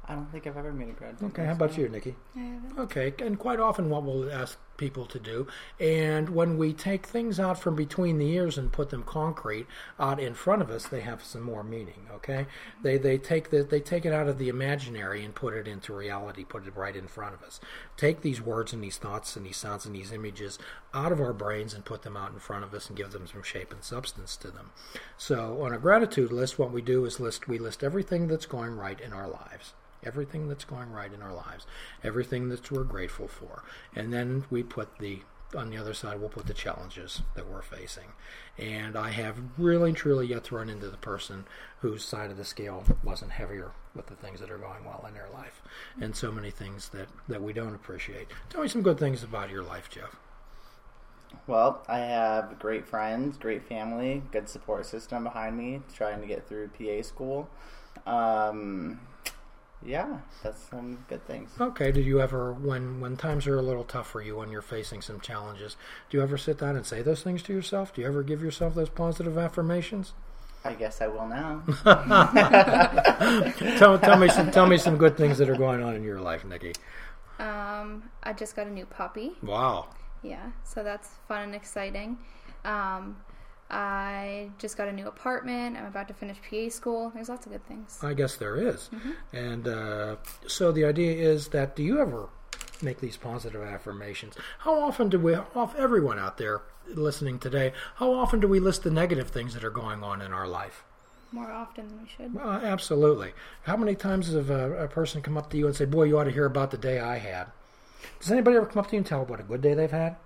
I 0.07 0.14
don't 0.14 0.33
think 0.33 0.47
I've 0.47 0.57
ever 0.57 0.73
made 0.73 0.88
a 0.88 0.93
gratitude. 0.93 1.28
Okay, 1.33 1.45
how 1.45 1.52
about 1.52 1.76
you, 1.76 1.87
Nikki? 1.90 2.16
Okay, 2.78 3.12
and 3.19 3.38
quite 3.38 3.61
often 3.61 3.90
what 3.90 4.04
we'll 4.04 4.33
ask 4.33 4.59
people 4.78 5.04
to 5.04 5.18
do, 5.18 5.47
and 5.78 6.30
when 6.30 6.56
we 6.56 6.73
take 6.73 7.06
things 7.06 7.38
out 7.38 7.61
from 7.61 7.76
between 7.76 8.16
the 8.16 8.30
ears 8.30 8.56
and 8.56 8.73
put 8.73 8.88
them 8.88 9.02
concrete 9.02 9.66
out 10.00 10.18
in 10.18 10.32
front 10.32 10.62
of 10.62 10.70
us, 10.70 10.87
they 10.87 11.00
have 11.00 11.23
some 11.23 11.42
more 11.42 11.62
meaning. 11.62 12.06
Okay, 12.14 12.47
they 12.82 12.97
they 12.97 13.18
take 13.18 13.50
the 13.50 13.62
they 13.62 13.80
take 13.80 14.06
it 14.06 14.12
out 14.14 14.28
of 14.28 14.38
the 14.38 14.49
imaginary 14.49 15.23
and 15.25 15.35
put 15.35 15.52
it 15.52 15.68
into 15.68 15.92
reality, 15.92 16.44
put 16.44 16.66
it 16.66 16.75
right 16.75 16.97
in 16.97 17.06
front 17.06 17.35
of 17.35 17.42
us. 17.42 17.61
Take 17.99 18.23
these 18.23 18.40
words 18.40 18.73
and 18.73 18.82
these 18.82 18.97
thoughts 18.97 19.37
and 19.37 19.44
these 19.44 19.58
sounds 19.58 19.85
and 19.85 19.94
these 19.94 20.12
images 20.12 20.58
out 20.94 21.12
of 21.12 21.20
our 21.20 21.35
brains 21.35 21.75
and 21.75 21.85
put 21.85 22.02
them 22.02 22.16
out 22.16 22.32
in 22.32 22.38
front 22.38 22.64
of 22.64 22.73
us 22.73 22.88
and 22.88 22.97
give 22.97 23.11
them 23.12 23.26
some 23.26 23.42
shape 23.42 23.73
and 23.73 23.85
substance 23.85 24.37
to 24.38 24.50
them. 24.50 24.70
So 25.18 25.62
on 25.62 25.75
a 25.75 25.78
gratitude 25.78 26.32
list, 26.32 26.58
what 26.58 26.73
we 26.73 26.80
do 26.80 27.04
is 27.04 27.20
list 27.20 27.49
we 27.49 27.58
list 27.58 27.85
everything 27.85 28.28
that's 28.28 28.47
going 28.47 28.76
right 28.76 29.00
in 29.00 29.12
our 29.12 29.28
lives 29.28 29.75
everything 30.02 30.49
that's 30.49 30.64
going 30.64 30.90
right 30.90 31.12
in 31.12 31.23
our 31.23 31.33
lives, 31.33 31.67
everything 32.02 32.49
that 32.49 32.71
we're 32.71 32.85
grateful 32.85 33.28
for. 33.28 33.62
And 33.95 34.12
then 34.12 34.45
we 34.50 34.62
put 34.62 34.99
the 34.99 35.21
on 35.57 35.71
the 35.71 35.78
other 35.78 35.95
side, 35.95 36.21
we'll 36.21 36.28
put 36.28 36.47
the 36.47 36.55
challenges 36.55 37.23
that 37.35 37.49
we're 37.49 37.62
facing. 37.62 38.12
And 38.59 38.97
I 38.97 39.11
have 39.11 39.38
really, 39.57 39.93
truly 39.93 40.26
yet 40.26 40.45
to 40.45 40.57
run 40.57 40.69
into 40.69 40.90
the 40.90 40.99
person 40.99 41.47
whose 41.81 42.05
side 42.05 42.31
of 42.31 42.37
the 42.37 42.45
scale 42.45 42.85
wasn't 43.02 43.31
heavier 43.31 43.73
with 43.95 44.07
the 44.07 44.14
things 44.14 44.40
that 44.40 44.50
are 44.50 44.59
going 44.59 44.85
well 44.85 45.05
in 45.09 45.14
their 45.14 45.28
life, 45.33 45.62
and 46.00 46.14
so 46.14 46.31
many 46.31 46.50
things 46.50 46.90
that 46.90 47.09
that 47.28 47.43
we 47.43 47.52
don't 47.52 47.75
appreciate. 47.75 48.28
Tell 48.50 48.62
me 48.62 48.69
some 48.69 48.83
good 48.83 48.99
things 48.99 49.23
about 49.23 49.50
your 49.50 49.62
life, 49.62 49.88
Jeff. 49.88 50.17
Well, 51.47 51.83
I 51.88 51.99
have 51.99 52.59
great 52.59 52.87
friends, 52.87 53.37
great 53.37 53.67
family, 53.67 54.23
good 54.33 54.49
support 54.49 54.87
system 54.87 55.25
behind 55.25 55.57
me, 55.57 55.83
trying 55.95 56.21
to 56.21 56.26
get 56.26 56.47
through 56.49 56.69
PA 56.69 57.02
school. 57.02 57.49
Um, 58.07 59.00
yeah, 59.85 60.18
that's 60.42 60.62
some 60.70 61.04
good 61.08 61.25
things. 61.26 61.50
Okay. 61.61 61.92
Do 61.92 62.00
you 62.00 62.20
ever, 62.20 62.52
when 62.52 63.00
when 63.00 63.16
times 63.16 63.47
are 63.47 63.58
a 63.58 63.62
little 63.62 63.85
tough 63.85 64.08
for 64.11 64.20
you, 64.20 64.37
when 64.37 64.50
you're 64.50 64.62
facing 64.62 65.02
some 65.02 65.20
challenges, 65.20 65.76
do 66.11 66.16
you 66.16 66.23
ever 66.23 66.37
sit 66.37 66.58
down 66.58 66.76
and 66.76 66.85
say 66.85 67.02
those 67.02 67.23
things 67.23 67.42
to 67.44 67.52
yourself? 67.52 67.94
Do 67.94 68.00
you 68.00 68.06
ever 68.06 68.23
give 68.23 68.42
yourself 68.42 68.75
those 68.75 68.88
positive 68.88 69.38
affirmations? 69.38 70.12
I 70.64 70.75
guess 70.75 71.00
I 71.00 71.06
will 71.06 71.28
now. 71.28 71.62
tell, 73.78 73.99
tell 73.99 74.18
me 74.18 74.28
some 74.28 74.50
tell 74.50 74.66
me 74.66 74.76
some 74.76 74.97
good 74.97 75.16
things 75.16 75.38
that 75.38 75.49
are 75.49 75.56
going 75.56 75.82
on 75.82 75.94
in 75.94 76.02
your 76.02 76.20
life, 76.20 76.44
Nikki. 76.44 76.73
Um, 77.38 78.11
I 78.25 78.32
just 78.32 78.56
got 78.56 78.66
a 78.66 78.70
new 78.70 78.87
puppy. 78.87 79.32
Wow. 79.42 79.88
Yeah, 80.23 80.50
so 80.64 80.82
that's 80.82 81.08
fun 81.28 81.42
and 81.42 81.54
exciting. 81.54 82.18
Um, 82.64 83.16
I 83.71 84.51
just 84.59 84.77
got 84.77 84.89
a 84.89 84.93
new 84.93 85.07
apartment. 85.07 85.77
I'm 85.77 85.85
about 85.87 86.09
to 86.09 86.15
finish 86.15 86.39
PA 86.49 86.69
school. 86.71 87.11
There's 87.15 87.29
lots 87.29 87.47
of 87.47 87.53
good 87.53 87.67
things. 87.67 87.99
I 88.03 88.15
guess 88.15 88.37
there 88.37 88.57
is. 88.57 88.89
And 89.33 89.69
uh, 89.69 90.17
so 90.47 90.73
the 90.73 90.85
idea 90.85 91.13
is 91.13 91.49
that 91.49 91.77
do 91.77 91.83
you 91.83 92.01
ever 92.01 92.29
make 92.83 93.01
these 93.01 93.17
positive 93.17 93.63
affirmations? 93.63 94.35
How 94.61 94.81
often 94.81 95.09
do 95.09 95.19
we, 95.19 95.35
off 95.35 95.75
everyone 95.77 96.19
out 96.19 96.39
there 96.39 96.63
listening 96.87 97.39
today, 97.39 97.73
how 97.97 98.13
often 98.13 98.41
do 98.41 98.49
we 98.49 98.61
list 98.61 98.85
the 98.85 98.91
negative 98.91 99.29
things 99.29 99.53
that 99.55 99.65
are 99.65 99.71
going 99.71 100.03
on 100.03 100.23
in 100.23 100.33
our 100.33 100.49
life? 100.49 100.85
More 101.31 101.51
often 101.51 101.89
than 101.89 102.01
we 102.03 102.09
should. 102.09 102.41
Uh, 102.41 102.61
absolutely. 102.65 103.33
How 103.65 103.77
many 103.77 103.95
times 103.95 104.29
has 104.29 104.49
a, 104.49 104.53
a 104.85 104.89
person 104.89 105.21
come 105.21 105.37
up 105.37 105.51
to 105.51 105.59
you 105.59 105.67
and 105.67 105.77
say, 105.77 105.85
"Boy, 105.85 106.05
you 106.05 106.19
ought 106.19 106.25
to 106.25 106.31
hear 106.31 106.47
about 106.47 106.71
the 106.71 106.79
day 106.79 107.01
I 107.01 107.19
had"? 107.19 107.49
Does 108.19 108.33
anybody 108.33 108.57
ever 108.57 108.65
come 108.65 108.79
up 108.79 108.87
to 108.89 108.93
you 108.93 109.01
and 109.01 109.07
tell 109.07 109.27
what 109.27 109.39
a 109.39 109.43
good 109.43 109.61
day 109.61 109.75
they've 109.75 109.91
had? 109.91 110.17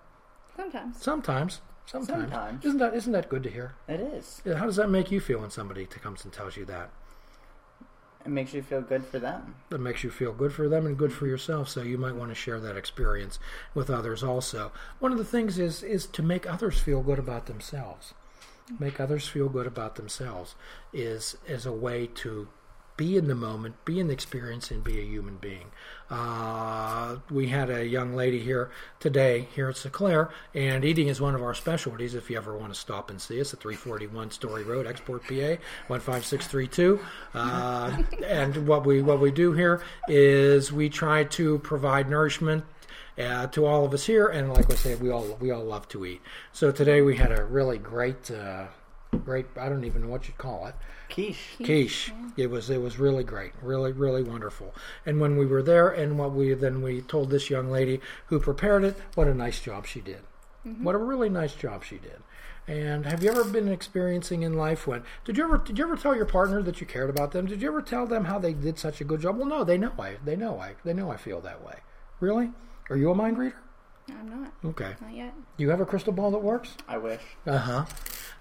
Sometimes. 0.56 1.02
Sometimes. 1.02 1.60
Sometimes. 1.92 2.22
Sometimes. 2.22 2.64
Isn't 2.64 2.78
that 2.78 2.94
isn't 2.94 3.12
that 3.12 3.28
good 3.28 3.42
to 3.42 3.50
hear? 3.50 3.74
It 3.86 4.00
is. 4.00 4.40
Yeah, 4.46 4.54
How 4.54 4.64
does 4.64 4.76
that 4.76 4.88
make 4.88 5.10
you 5.10 5.20
feel 5.20 5.40
when 5.40 5.50
somebody 5.50 5.84
comes 5.84 6.24
and 6.24 6.32
tells 6.32 6.56
you 6.56 6.64
that? 6.64 6.90
It 8.24 8.30
makes 8.30 8.54
you 8.54 8.62
feel 8.62 8.80
good 8.80 9.04
for 9.04 9.18
them. 9.18 9.56
It 9.70 9.80
makes 9.80 10.02
you 10.02 10.10
feel 10.10 10.32
good 10.32 10.54
for 10.54 10.68
them 10.68 10.86
and 10.86 10.96
good 10.96 11.12
for 11.12 11.26
yourself. 11.26 11.68
So 11.68 11.82
you 11.82 11.98
might 11.98 12.14
want 12.14 12.30
to 12.30 12.34
share 12.34 12.60
that 12.60 12.76
experience 12.78 13.38
with 13.74 13.90
others 13.90 14.22
also. 14.22 14.72
One 15.00 15.12
of 15.12 15.18
the 15.18 15.24
things 15.24 15.58
is 15.58 15.82
is 15.82 16.06
to 16.06 16.22
make 16.22 16.48
others 16.50 16.78
feel 16.78 17.02
good 17.02 17.18
about 17.18 17.44
themselves. 17.44 18.14
Make 18.78 18.98
others 18.98 19.28
feel 19.28 19.50
good 19.50 19.66
about 19.66 19.96
themselves 19.96 20.54
is 20.94 21.36
is 21.46 21.66
a 21.66 21.72
way 21.72 22.06
to 22.14 22.48
be 22.96 23.16
in 23.16 23.26
the 23.26 23.34
moment, 23.34 23.84
be 23.84 23.98
in 23.98 24.06
the 24.06 24.12
experience, 24.12 24.70
and 24.70 24.84
be 24.84 24.98
a 24.98 25.04
human 25.04 25.36
being. 25.36 25.70
Uh, 26.10 27.16
we 27.30 27.48
had 27.48 27.70
a 27.70 27.86
young 27.86 28.14
lady 28.14 28.38
here 28.38 28.70
today 29.00 29.48
here 29.54 29.70
at 29.70 29.76
Seclair, 29.76 30.30
and 30.54 30.84
eating 30.84 31.08
is 31.08 31.20
one 31.20 31.34
of 31.34 31.42
our 31.42 31.54
specialties. 31.54 32.14
If 32.14 32.28
you 32.30 32.36
ever 32.36 32.56
want 32.56 32.72
to 32.74 32.78
stop 32.78 33.10
and 33.10 33.20
see 33.20 33.40
us 33.40 33.54
at 33.54 33.60
341 33.60 34.30
Story 34.30 34.62
Road, 34.62 34.86
Export, 34.86 35.22
PA, 35.22 35.56
15632. 35.88 37.00
Uh, 37.34 38.02
and 38.26 38.68
what 38.68 38.84
we 38.84 39.00
what 39.00 39.20
we 39.20 39.30
do 39.30 39.52
here 39.52 39.82
is 40.08 40.72
we 40.72 40.88
try 40.88 41.24
to 41.24 41.58
provide 41.60 42.10
nourishment 42.10 42.64
uh, 43.18 43.46
to 43.48 43.66
all 43.66 43.84
of 43.84 43.92
us 43.92 44.06
here, 44.06 44.28
and 44.28 44.52
like 44.52 44.70
I 44.70 44.74
said, 44.74 45.00
we 45.00 45.10
all 45.10 45.36
we 45.40 45.50
all 45.50 45.64
love 45.64 45.88
to 45.88 46.04
eat. 46.06 46.20
So 46.52 46.70
today 46.72 47.02
we 47.02 47.16
had 47.16 47.32
a 47.32 47.44
really 47.44 47.78
great, 47.78 48.30
uh, 48.30 48.66
great. 49.18 49.46
I 49.58 49.68
don't 49.68 49.84
even 49.84 50.02
know 50.02 50.08
what 50.08 50.26
you'd 50.26 50.38
call 50.38 50.66
it 50.66 50.74
Quiche. 51.10 51.56
quiche. 51.62 52.12
It 52.36 52.50
was 52.50 52.70
it 52.70 52.80
was 52.80 52.98
really 52.98 53.24
great, 53.24 53.52
really 53.62 53.92
really 53.92 54.22
wonderful. 54.22 54.74
And 55.06 55.20
when 55.20 55.36
we 55.36 55.46
were 55.46 55.62
there, 55.62 55.88
and 55.88 56.18
what 56.18 56.32
we 56.32 56.54
then 56.54 56.82
we 56.82 57.02
told 57.02 57.30
this 57.30 57.50
young 57.50 57.70
lady 57.70 58.00
who 58.26 58.40
prepared 58.40 58.84
it, 58.84 58.96
what 59.14 59.28
a 59.28 59.34
nice 59.34 59.60
job 59.60 59.86
she 59.86 60.00
did. 60.00 60.20
What 60.80 60.94
a 60.94 60.98
really 60.98 61.28
nice 61.28 61.54
job 61.54 61.84
she 61.84 61.98
did. 61.98 62.22
And 62.68 63.04
have 63.06 63.24
you 63.24 63.30
ever 63.32 63.42
been 63.42 63.66
experiencing 63.68 64.42
in 64.42 64.54
life 64.54 64.86
when 64.86 65.02
did 65.24 65.36
you 65.36 65.44
ever 65.44 65.58
did 65.58 65.78
you 65.78 65.84
ever 65.84 65.96
tell 65.96 66.14
your 66.14 66.24
partner 66.26 66.62
that 66.62 66.80
you 66.80 66.86
cared 66.86 67.10
about 67.10 67.32
them? 67.32 67.46
Did 67.46 67.60
you 67.60 67.68
ever 67.68 67.82
tell 67.82 68.06
them 68.06 68.24
how 68.26 68.38
they 68.38 68.52
did 68.52 68.78
such 68.78 69.00
a 69.00 69.04
good 69.04 69.20
job? 69.20 69.36
Well, 69.36 69.46
no, 69.48 69.64
they 69.64 69.76
know 69.78 69.92
I 69.98 70.16
they 70.24 70.36
know 70.36 70.58
I 70.60 70.74
they 70.84 70.94
know 70.94 71.10
I 71.10 71.16
feel 71.16 71.40
that 71.40 71.64
way. 71.64 71.80
Really? 72.20 72.50
Are 72.88 72.96
you 72.96 73.10
a 73.10 73.14
mind 73.14 73.38
reader? 73.38 73.56
I'm 74.08 74.28
not. 74.28 74.52
Okay. 74.64 74.94
Not 75.00 75.14
yet. 75.14 75.34
Do 75.56 75.64
you 75.64 75.70
have 75.70 75.80
a 75.80 75.86
crystal 75.86 76.12
ball 76.12 76.30
that 76.32 76.38
works? 76.42 76.76
I 76.88 76.98
wish. 76.98 77.20
Uh 77.46 77.58
huh. 77.58 77.84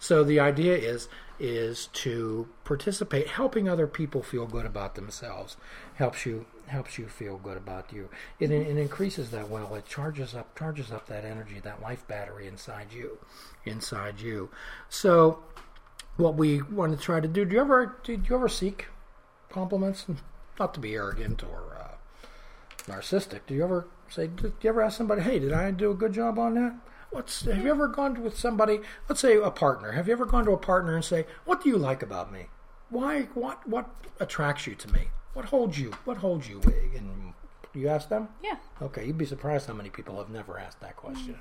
So 0.02 0.24
the 0.24 0.40
idea 0.40 0.76
is 0.76 1.08
is 1.40 1.88
to 1.94 2.48
participate, 2.64 3.28
helping 3.28 3.70
other 3.70 3.86
people 3.86 4.24
feel 4.24 4.48
good 4.48 4.66
about 4.66 4.96
themselves, 4.96 5.58
helps 5.94 6.26
you 6.26 6.48
helps 6.66 6.98
you 6.98 7.08
feel 7.08 7.38
good 7.38 7.56
about 7.56 7.94
you. 7.94 8.10
It, 8.40 8.50
it 8.50 8.78
increases 8.78 9.30
that 9.30 9.48
well. 9.48 9.76
It 9.76 9.86
charges 9.86 10.34
up 10.34 10.58
charges 10.58 10.92
up 10.92 11.06
that 11.06 11.24
energy, 11.24 11.60
that 11.60 11.84
life 11.84 12.08
battery 12.08 12.48
inside 12.48 12.88
you, 12.92 13.20
inside 13.64 14.20
you. 14.20 14.50
So 14.90 15.44
what 16.18 16.34
we 16.34 16.64
want 16.64 16.98
to 16.98 17.04
try 17.04 17.20
to 17.20 17.28
do. 17.28 17.46
Do 17.46 17.54
you 17.54 17.62
ever 17.62 17.98
did 18.04 18.28
you 18.28 18.36
ever 18.36 18.50
seek 18.50 18.88
compliments? 19.52 20.08
Not 20.60 20.74
to 20.74 20.80
be 20.80 20.96
arrogant 20.96 21.44
or 21.44 21.78
uh, 21.80 22.92
narcissistic. 22.92 23.42
Do 23.46 23.54
you 23.54 23.64
ever 23.64 23.86
say? 24.10 24.28
Did 24.28 24.54
you 24.62 24.70
ever 24.72 24.82
ask 24.82 24.98
somebody, 24.98 25.22
"Hey, 25.22 25.38
did 25.38 25.54
I 25.54 25.70
do 25.70 25.92
a 25.92 25.96
good 25.96 26.14
job 26.14 26.40
on 26.40 26.56
that?" 26.56 26.74
What's 27.12 27.42
have 27.42 27.64
you 27.64 27.70
ever 27.70 27.88
gone 27.88 28.24
with 28.24 28.38
somebody? 28.38 28.80
Let's 29.08 29.22
say 29.22 29.36
a 29.36 29.52
partner. 29.52 29.92
Have 29.92 30.08
you 30.08 30.14
ever 30.14 30.26
gone 30.26 30.46
to 30.46 30.52
a 30.52 30.58
partner 30.58 30.96
and 30.96 31.04
say, 31.04 31.28
"What 31.46 31.62
do 31.62 31.70
you 31.70 31.78
like 31.78 32.02
about 32.02 32.32
me? 32.32 32.48
Why? 32.90 33.24
What? 33.34 33.68
What 33.68 33.90
attracts 34.20 34.66
you 34.66 34.76
to 34.76 34.92
me? 34.92 35.10
What 35.34 35.46
holds 35.46 35.78
you? 35.78 35.92
What 36.06 36.18
holds 36.18 36.48
you?" 36.50 36.62
And 36.96 37.34
you 37.74 37.88
ask 37.90 38.10
them. 38.10 38.30
Yeah. 38.42 38.58
Okay, 38.82 39.06
you'd 39.06 39.18
be 39.18 39.26
surprised 39.26 39.68
how 39.68 39.74
many 39.74 39.90
people 39.90 40.18
have 40.18 40.30
never 40.30 40.58
asked 40.58 40.80
that 40.82 40.96
question. 40.96 41.38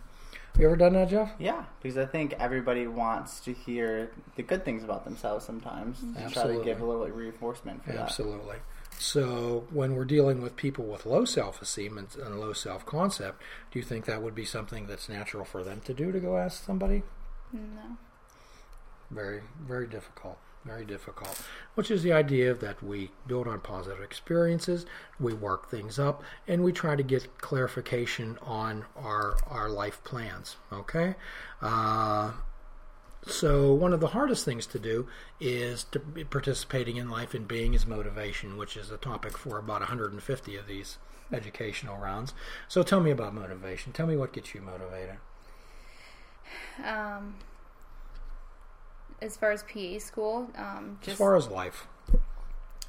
Have 0.52 0.60
you 0.60 0.66
ever 0.66 0.76
done 0.76 0.94
that, 0.94 1.08
Jeff? 1.08 1.32
Yeah, 1.38 1.64
because 1.80 1.96
I 1.96 2.06
think 2.06 2.34
everybody 2.34 2.88
wants 2.88 3.40
to 3.40 3.52
hear 3.52 4.10
the 4.34 4.42
good 4.42 4.64
things 4.64 4.82
about 4.82 5.04
themselves 5.04 5.44
sometimes. 5.44 6.00
To 6.00 6.30
try 6.30 6.46
to 6.48 6.64
give 6.64 6.80
a 6.80 6.84
little 6.84 7.06
reinforcement 7.06 7.84
for 7.84 7.92
that. 7.92 8.00
Absolutely. 8.00 8.56
So, 8.98 9.66
when 9.70 9.94
we're 9.94 10.04
dealing 10.04 10.42
with 10.42 10.56
people 10.56 10.84
with 10.84 11.06
low 11.06 11.24
self 11.24 11.62
esteem 11.62 11.96
and, 11.96 12.08
and 12.16 12.38
low 12.38 12.52
self 12.52 12.84
concept, 12.84 13.42
do 13.70 13.78
you 13.78 13.84
think 13.84 14.04
that 14.04 14.22
would 14.22 14.34
be 14.34 14.44
something 14.44 14.86
that's 14.86 15.08
natural 15.08 15.44
for 15.44 15.64
them 15.64 15.80
to 15.86 15.94
do 15.94 16.12
to 16.12 16.20
go 16.20 16.36
ask 16.36 16.64
somebody? 16.64 17.02
No. 17.52 17.96
Very, 19.10 19.42
very 19.60 19.86
difficult. 19.86 20.38
Very 20.64 20.84
difficult. 20.84 21.42
Which 21.74 21.90
is 21.90 22.02
the 22.02 22.12
idea 22.12 22.52
that 22.52 22.82
we 22.82 23.10
build 23.26 23.48
on 23.48 23.60
positive 23.60 24.02
experiences, 24.02 24.84
we 25.18 25.32
work 25.32 25.70
things 25.70 25.98
up, 25.98 26.22
and 26.46 26.62
we 26.62 26.70
try 26.70 26.96
to 26.96 27.02
get 27.02 27.38
clarification 27.38 28.38
on 28.42 28.84
our 28.94 29.38
our 29.48 29.70
life 29.70 30.04
plans. 30.04 30.56
Okay. 30.70 31.14
Uh, 31.62 32.32
so 33.26 33.72
one 33.72 33.92
of 33.92 34.00
the 34.00 34.08
hardest 34.08 34.44
things 34.44 34.66
to 34.66 34.78
do 34.78 35.06
is 35.40 35.84
to 35.92 35.98
be 35.98 36.24
participating 36.24 36.96
in 36.96 37.10
life 37.10 37.34
and 37.34 37.46
being 37.46 37.74
is 37.74 37.86
motivation, 37.86 38.56
which 38.56 38.76
is 38.76 38.90
a 38.90 38.96
topic 38.96 39.36
for 39.36 39.58
about 39.58 39.80
150 39.80 40.56
of 40.56 40.66
these 40.66 40.98
educational 41.32 41.96
rounds. 41.98 42.32
So 42.68 42.82
tell 42.82 43.00
me 43.00 43.10
about 43.10 43.34
motivation. 43.34 43.92
Tell 43.92 44.06
me 44.06 44.16
what 44.16 44.32
gets 44.32 44.54
you 44.54 44.60
motivated. 44.62 45.16
Um, 46.84 47.36
as 49.22 49.36
far 49.36 49.52
as 49.52 49.62
PA 49.62 49.98
school, 49.98 50.50
um, 50.56 50.98
As 51.06 51.14
far 51.14 51.36
as 51.36 51.48
life, 51.48 51.86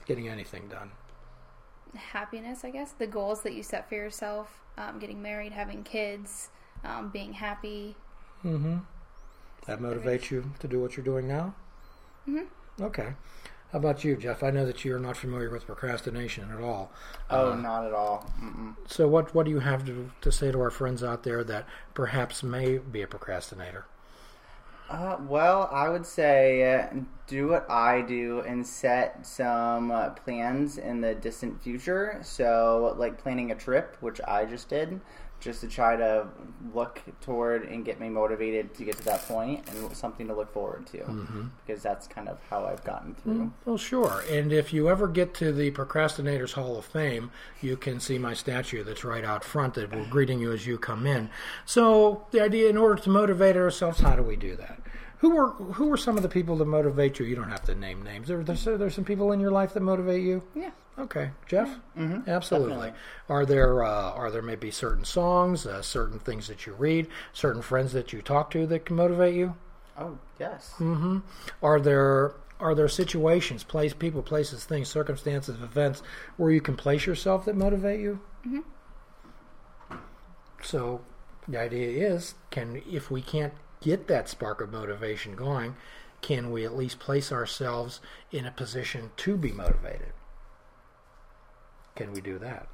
getting 0.05 0.27
anything 0.27 0.67
done. 0.67 0.91
happiness, 1.93 2.63
I 2.63 2.69
guess. 2.71 2.93
The 2.93 3.05
goals 3.07 3.41
that 3.43 3.53
you 3.53 3.63
set 3.63 3.89
for 3.89 3.95
yourself, 3.95 4.61
um, 4.77 4.97
getting 4.97 5.21
married, 5.21 5.51
having 5.51 5.83
kids, 5.83 6.49
um, 6.85 7.09
being 7.09 7.33
happy. 7.33 7.97
Mm-hmm. 8.45 8.77
That 9.65 9.79
motivates 9.79 10.29
you 10.29 10.53
to 10.59 10.67
do 10.67 10.79
what 10.79 10.95
you're 10.95 11.03
doing 11.03 11.27
now? 11.27 11.55
Mm-hmm. 12.27 12.45
Okay. 12.81 13.13
How 13.71 13.79
about 13.79 14.03
you, 14.03 14.17
Jeff? 14.17 14.43
I 14.43 14.51
know 14.51 14.65
that 14.65 14.83
you're 14.83 14.99
not 14.99 15.15
familiar 15.17 15.49
with 15.49 15.65
procrastination 15.65 16.51
at 16.51 16.61
all. 16.61 16.91
Oh, 17.29 17.51
Uh, 17.51 17.55
not 17.55 17.85
at 17.85 17.93
all. 17.93 18.31
Mm-mm. 18.41 18.75
So, 18.87 19.07
what, 19.07 19.33
what 19.33 19.45
do 19.45 19.51
you 19.51 19.59
have 19.59 19.85
to, 19.87 20.11
to 20.21 20.31
say 20.31 20.51
to 20.51 20.59
our 20.61 20.69
friends 20.69 21.03
out 21.03 21.23
there 21.23 21.43
that 21.45 21.67
perhaps 21.93 22.43
may 22.43 22.77
be 22.77 23.01
a 23.01 23.07
procrastinator? 23.07 23.85
Uh, 24.89 25.15
well, 25.21 25.69
I 25.71 25.87
would 25.87 26.05
say 26.05 26.73
uh, 26.75 26.87
do 27.25 27.47
what 27.47 27.69
I 27.69 28.01
do 28.01 28.41
and 28.41 28.67
set 28.67 29.25
some 29.25 29.89
uh, 29.89 30.09
plans 30.09 30.77
in 30.77 30.99
the 30.99 31.15
distant 31.15 31.61
future. 31.63 32.19
So, 32.23 32.93
like 32.97 33.17
planning 33.17 33.51
a 33.51 33.55
trip, 33.55 33.95
which 34.01 34.19
I 34.27 34.43
just 34.45 34.67
did, 34.67 34.99
just 35.41 35.59
to 35.61 35.67
try 35.67 35.97
to 35.97 36.27
look 36.73 37.01
toward 37.19 37.63
and 37.63 37.83
get 37.83 37.99
me 37.99 38.07
motivated 38.07 38.73
to 38.75 38.85
get 38.85 38.95
to 38.97 39.03
that 39.03 39.27
point 39.27 39.67
and 39.69 39.93
something 39.95 40.27
to 40.27 40.35
look 40.35 40.53
forward 40.53 40.85
to. 40.85 40.99
Mm-hmm. 40.99 41.47
Because 41.65 41.81
that's 41.81 42.07
kind 42.07 42.29
of 42.29 42.37
how 42.49 42.65
I've 42.65 42.83
gotten 42.83 43.15
through. 43.15 43.51
Well, 43.65 43.77
sure. 43.77 44.23
And 44.29 44.53
if 44.53 44.71
you 44.71 44.87
ever 44.87 45.07
get 45.07 45.33
to 45.35 45.51
the 45.51 45.71
Procrastinators 45.71 46.53
Hall 46.53 46.77
of 46.77 46.85
Fame, 46.85 47.31
you 47.61 47.75
can 47.75 47.99
see 47.99 48.17
my 48.17 48.35
statue 48.35 48.83
that's 48.83 49.03
right 49.03 49.25
out 49.25 49.43
front 49.43 49.73
that 49.73 49.91
will 49.91 50.03
be 50.03 50.09
greeting 50.09 50.39
you 50.39 50.51
as 50.51 50.67
you 50.67 50.77
come 50.77 51.07
in. 51.07 51.29
So 51.65 52.25
the 52.31 52.41
idea, 52.41 52.69
in 52.69 52.77
order 52.77 53.01
to 53.01 53.09
motivate 53.09 53.57
ourselves, 53.57 53.99
how 53.99 54.15
do 54.15 54.23
we 54.23 54.35
do 54.35 54.55
that? 54.55 54.79
Who 55.21 55.35
were 55.35 55.49
who 55.51 55.87
were 55.87 55.97
some 55.97 56.17
of 56.17 56.23
the 56.23 56.29
people 56.29 56.55
that 56.57 56.65
motivate 56.65 57.19
you? 57.19 57.25
You 57.27 57.35
don't 57.35 57.49
have 57.49 57.63
to 57.65 57.75
name 57.75 58.01
names. 58.01 58.27
There, 58.27 58.43
there's 58.43 58.65
there's 58.65 58.95
some 58.95 59.05
people 59.05 59.31
in 59.31 59.39
your 59.39 59.51
life 59.51 59.73
that 59.75 59.81
motivate 59.81 60.23
you. 60.23 60.41
Yeah. 60.55 60.71
Okay, 60.97 61.29
Jeff. 61.47 61.69
Mm-hmm. 61.95 62.27
Absolutely. 62.27 62.69
definitely. 62.69 62.93
Are 63.29 63.45
there 63.45 63.83
uh, 63.83 64.11
are 64.13 64.31
there 64.31 64.41
maybe 64.41 64.71
certain 64.71 65.05
songs, 65.05 65.67
uh, 65.67 65.83
certain 65.83 66.17
things 66.17 66.47
that 66.47 66.65
you 66.65 66.73
read, 66.73 67.05
certain 67.33 67.61
friends 67.61 67.93
that 67.93 68.11
you 68.11 68.23
talk 68.23 68.49
to 68.51 68.65
that 68.65 68.85
can 68.85 68.95
motivate 68.95 69.35
you? 69.35 69.55
Oh, 69.95 70.17
yes. 70.39 70.71
hmm 70.77 71.19
Are 71.61 71.79
there 71.79 72.33
are 72.59 72.73
there 72.73 72.87
situations, 72.87 73.63
place, 73.63 73.93
people, 73.93 74.23
places, 74.23 74.65
things, 74.65 74.89
circumstances, 74.89 75.61
events 75.61 76.01
where 76.37 76.49
you 76.49 76.61
can 76.61 76.75
place 76.75 77.05
yourself 77.05 77.45
that 77.45 77.55
motivate 77.55 77.99
you? 77.99 78.19
Mhm. 78.47 78.63
So 80.63 81.01
the 81.47 81.59
idea 81.59 82.09
is, 82.09 82.33
can 82.49 82.81
if 82.89 83.11
we 83.11 83.21
can't 83.21 83.53
get 83.81 84.07
that 84.07 84.29
spark 84.29 84.61
of 84.61 84.71
motivation 84.71 85.35
going, 85.35 85.75
can 86.21 86.51
we 86.51 86.63
at 86.65 86.75
least 86.75 86.99
place 86.99 87.31
ourselves 87.31 87.99
in 88.31 88.45
a 88.45 88.51
position 88.51 89.11
to 89.17 89.35
be 89.35 89.51
motivated? 89.51 90.13
Can 91.95 92.13
we 92.13 92.21
do 92.21 92.39
that? 92.39 92.67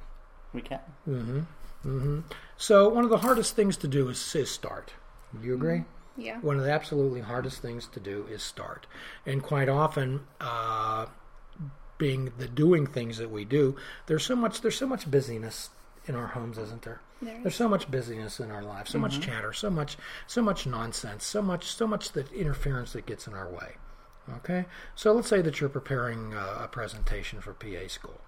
We 0.52 0.60
can. 0.60 0.80
Mm-hmm. 1.08 1.38
Mm-hmm. 1.84 2.20
So 2.56 2.88
one 2.88 3.04
of 3.04 3.10
the 3.10 3.18
hardest 3.18 3.56
things 3.56 3.76
to 3.78 3.88
do 3.88 4.08
is, 4.08 4.34
is 4.34 4.50
start. 4.50 4.92
Do 5.38 5.46
you 5.46 5.54
agree? 5.54 5.84
Yeah. 6.16 6.38
One 6.40 6.56
of 6.56 6.64
the 6.64 6.72
absolutely 6.72 7.20
hardest 7.20 7.62
things 7.62 7.86
to 7.88 8.00
do 8.00 8.26
is 8.30 8.42
start. 8.42 8.86
And 9.24 9.42
quite 9.42 9.68
often, 9.68 10.20
uh, 10.40 11.06
being 11.96 12.32
the 12.38 12.48
doing 12.48 12.86
things 12.86 13.18
that 13.18 13.30
we 13.30 13.44
do, 13.44 13.76
there's 14.06 14.24
so 14.24 14.36
much 14.36 14.60
there's 14.60 14.76
so 14.76 14.86
much 14.86 15.10
busyness 15.10 15.70
in 16.06 16.14
our 16.14 16.28
homes, 16.28 16.58
isn't 16.58 16.82
there? 16.82 17.00
There 17.20 17.38
There's 17.42 17.56
so 17.56 17.68
much 17.68 17.90
busyness 17.90 18.38
in 18.38 18.50
our 18.50 18.62
lives, 18.62 18.90
so 18.90 18.98
much 18.98 19.20
chatter, 19.20 19.52
so 19.52 19.70
much 19.70 19.96
so 20.26 20.40
much 20.40 20.66
nonsense, 20.66 21.24
so 21.24 21.42
much 21.42 21.64
so 21.74 21.86
much 21.86 22.12
that 22.12 22.30
interference 22.32 22.92
that 22.92 23.06
gets 23.06 23.26
in 23.26 23.34
our 23.34 23.48
way. 23.48 23.76
Okay, 24.36 24.66
so 24.94 25.12
let's 25.12 25.28
say 25.28 25.42
that 25.42 25.60
you're 25.60 25.70
preparing 25.70 26.34
uh, 26.34 26.60
a 26.62 26.68
presentation 26.68 27.40
for 27.40 27.54
PA 27.54 27.88
school. 27.88 28.20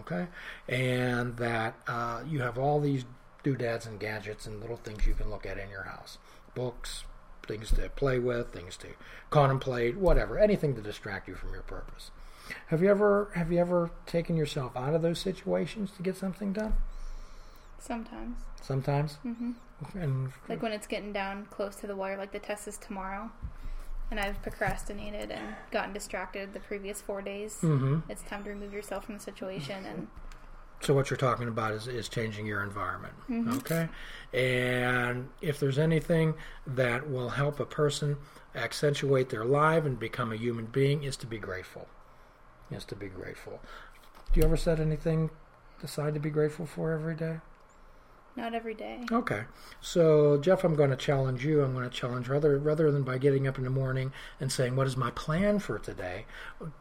Okay, 0.00 0.28
and 0.68 1.36
that 1.36 1.74
uh, 1.86 2.22
you 2.26 2.40
have 2.40 2.58
all 2.58 2.80
these 2.80 3.04
doodads 3.42 3.86
and 3.86 4.00
gadgets 4.00 4.46
and 4.46 4.60
little 4.60 4.76
things 4.76 5.06
you 5.06 5.14
can 5.14 5.30
look 5.30 5.46
at 5.46 5.58
in 5.58 5.68
your 5.70 5.84
house, 5.84 6.18
books, 6.54 7.04
things 7.46 7.70
to 7.72 7.88
play 7.90 8.18
with, 8.18 8.52
things 8.52 8.76
to 8.78 8.88
contemplate, 9.30 9.96
whatever, 9.96 10.38
anything 10.38 10.74
to 10.74 10.82
distract 10.82 11.28
you 11.28 11.34
from 11.34 11.52
your 11.52 11.62
purpose. 11.62 12.10
Have 12.68 12.82
you 12.82 12.88
ever 12.88 13.30
have 13.34 13.52
you 13.52 13.58
ever 13.58 13.90
taken 14.06 14.36
yourself 14.36 14.76
out 14.76 14.94
of 14.94 15.02
those 15.02 15.18
situations 15.18 15.90
to 15.96 16.02
get 16.02 16.16
something 16.16 16.52
done? 16.52 16.74
Sometimes. 17.78 18.36
Sometimes, 18.60 19.14
hmm 19.22 19.52
and 19.94 20.32
Like 20.48 20.60
when 20.62 20.72
it's 20.72 20.88
getting 20.88 21.12
down 21.12 21.46
close 21.50 21.76
to 21.76 21.86
the 21.86 21.94
wire, 21.94 22.16
like 22.16 22.32
the 22.32 22.40
test 22.40 22.66
is 22.66 22.76
tomorrow, 22.76 23.30
and 24.10 24.18
I've 24.18 24.42
procrastinated 24.42 25.30
and 25.30 25.54
gotten 25.70 25.92
distracted 25.92 26.52
the 26.52 26.60
previous 26.60 27.00
four 27.00 27.22
days. 27.22 27.58
hmm 27.60 27.98
It's 28.08 28.22
time 28.22 28.42
to 28.44 28.50
remove 28.50 28.72
yourself 28.72 29.04
from 29.04 29.14
the 29.14 29.20
situation 29.20 29.84
and 29.86 30.08
So 30.80 30.94
what 30.94 31.10
you're 31.10 31.16
talking 31.16 31.48
about 31.48 31.72
is, 31.72 31.86
is 31.88 32.08
changing 32.08 32.46
your 32.46 32.62
environment. 32.62 33.14
Okay? 33.58 33.88
And 34.32 35.28
if 35.40 35.58
there's 35.60 35.78
anything 35.78 36.34
that 36.66 37.08
will 37.08 37.30
help 37.30 37.60
a 37.60 37.66
person 37.66 38.16
accentuate 38.54 39.28
their 39.28 39.44
life 39.44 39.84
and 39.84 39.98
become 39.98 40.32
a 40.32 40.36
human 40.36 40.66
being 40.66 41.04
is 41.04 41.16
to 41.18 41.26
be 41.26 41.38
grateful. 41.38 41.86
Is 42.70 42.84
to 42.86 42.96
be 42.96 43.08
grateful. 43.08 43.60
Do 44.32 44.40
you 44.40 44.44
ever 44.46 44.56
set 44.56 44.78
anything 44.78 45.30
aside 45.82 46.14
to 46.14 46.20
be 46.20 46.30
grateful 46.30 46.66
for 46.66 46.92
every 46.92 47.14
day? 47.14 47.38
Not 48.38 48.54
every 48.54 48.74
day. 48.74 49.00
Okay. 49.10 49.42
So, 49.80 50.38
Jeff, 50.38 50.64
I'm 50.64 50.76
going 50.76 50.90
to 50.90 50.96
challenge 50.96 51.44
you. 51.44 51.62
I'm 51.62 51.74
going 51.74 51.88
to 51.88 51.94
challenge 51.94 52.28
rather 52.28 52.56
rather 52.56 52.90
than 52.90 53.02
by 53.02 53.18
getting 53.18 53.46
up 53.46 53.58
in 53.58 53.64
the 53.64 53.70
morning 53.70 54.12
and 54.40 54.50
saying 54.50 54.76
what 54.76 54.86
is 54.86 54.96
my 54.96 55.10
plan 55.10 55.58
for 55.58 55.78
today, 55.78 56.24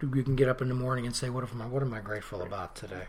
you 0.01 0.23
can 0.23 0.35
get 0.35 0.47
up 0.47 0.61
in 0.61 0.69
the 0.69 0.75
morning 0.75 1.05
and 1.05 1.15
say 1.15 1.29
what 1.29 1.43
am 1.51 1.61
I 1.61 1.65
what 1.65 1.81
am 1.81 1.93
I 1.93 1.99
grateful 1.99 2.41
about 2.41 2.75
today. 2.75 3.05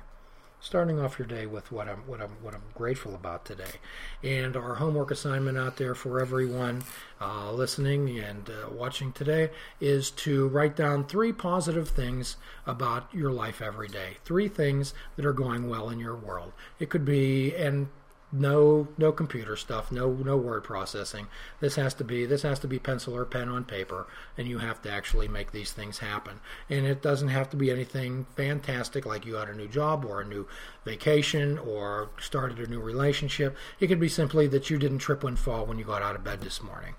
Starting 0.61 0.99
off 0.99 1.21
your 1.21 1.29
day 1.29 1.47
with 1.47 1.71
what 1.71 1.89
I'm 1.89 1.99
what 1.99 2.21
I'm 2.21 2.31
what 2.43 2.53
I'm 2.53 2.65
grateful 2.75 3.15
about 3.15 3.45
today, 3.45 3.79
and 4.25 4.57
our 4.57 4.75
homework 4.75 5.13
assignment 5.13 5.57
out 5.57 5.77
there 5.77 5.95
for 5.95 6.21
everyone 6.21 6.83
uh, 7.21 7.53
listening 7.53 8.19
and 8.19 8.51
uh, 8.51 8.69
watching 8.71 9.13
today 9.13 9.51
is 9.81 10.11
to 10.11 10.49
write 10.49 10.75
down 10.75 11.05
three 11.05 11.33
positive 11.33 11.91
things 11.91 12.39
about 12.67 13.15
your 13.15 13.31
life 13.31 13.63
every 13.63 13.87
day. 13.87 14.17
Three 14.25 14.49
things 14.49 14.95
that 15.15 15.25
are 15.25 15.33
going 15.33 15.69
well 15.69 15.91
in 15.91 16.01
your 16.01 16.17
world. 16.17 16.53
It 16.81 16.91
could 16.91 17.05
be 17.05 17.55
and 17.55 17.89
no 18.31 18.89
no 18.99 19.11
computer 19.11 19.57
stuff 19.57 19.91
no 19.91 20.11
no 20.11 20.37
word 20.37 20.63
processing. 20.65 21.27
This 21.61 21.77
has 21.77 21.95
to 21.95 22.05
be 22.05 22.27
this 22.27 22.43
has 22.43 22.59
to 22.61 22.69
be 22.69 22.79
pencil 22.79 23.17
or 23.17 23.25
pen 23.25 23.49
on 23.49 23.65
paper 23.65 24.07
and 24.37 24.47
you 24.47 24.59
have 24.59 24.83
to 24.83 24.91
actually 24.91 25.29
make 25.29 25.53
these 25.53 25.73
things 25.73 25.99
happen. 25.99 26.41
And 26.69 26.87
it 26.87 27.01
doesn't 27.01 27.29
have 27.29 27.49
to 27.51 27.57
be 27.57 27.71
anything 27.71 28.27
fantastic 28.37 29.07
like 29.07 29.25
you 29.25 29.33
got 29.33 29.49
a 29.49 29.55
new 29.55 29.69
job 29.69 30.05
or 30.05 30.21
a 30.21 30.27
new 30.27 30.47
vacation 30.85 31.59
or 31.59 32.11
started 32.21 32.59
a 32.59 32.67
new 32.67 32.81
relationship. 32.81 33.57
It 33.81 33.87
could 33.87 34.01
be 34.01 34.09
simply 34.09 34.47
that 34.49 34.69
you 34.69 34.79
didn't 34.79 34.99
trip 34.99 35.25
and 35.25 35.39
fall 35.39 35.65
when 35.65 35.79
you 35.79 35.85
got 35.85 36.03
out 36.03 36.17
of 36.17 36.25
bed 36.25 36.43
this 36.43 36.63
morning 36.63 36.95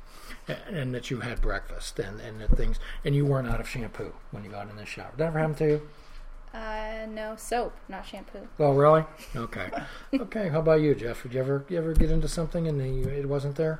and 0.47 0.95
that 0.95 1.11
you 1.11 1.19
had 1.19 1.41
breakfast 1.41 1.99
and 1.99 2.19
and 2.19 2.39
things 2.57 2.79
and 3.05 3.13
you 3.13 3.25
weren't 3.25 3.47
out 3.47 3.59
of 3.59 3.69
shampoo 3.69 4.13
when 4.31 4.43
you 4.43 4.49
got 4.49 4.69
in 4.69 4.77
the 4.77 4.85
shower. 4.85 5.11
That 5.17 5.35
ever 5.35 5.53
to 5.55 5.65
you 5.67 5.81
Uh, 6.53 7.05
no 7.09 7.35
soap, 7.35 7.75
not 7.87 8.05
shampoo. 8.05 8.47
Oh, 8.59 8.73
really? 8.73 9.03
Okay. 9.35 9.69
okay. 10.13 10.49
How 10.49 10.59
about 10.59 10.81
you, 10.81 10.95
Jeff? 10.95 11.21
Did 11.23 11.33
you 11.33 11.39
ever 11.39 11.63
you 11.69 11.77
ever 11.77 11.93
get 11.93 12.09
into 12.09 12.27
something 12.27 12.67
and 12.67 12.79
then 12.79 12.93
you, 12.95 13.05
it 13.07 13.27
wasn't 13.29 13.55
there? 13.55 13.79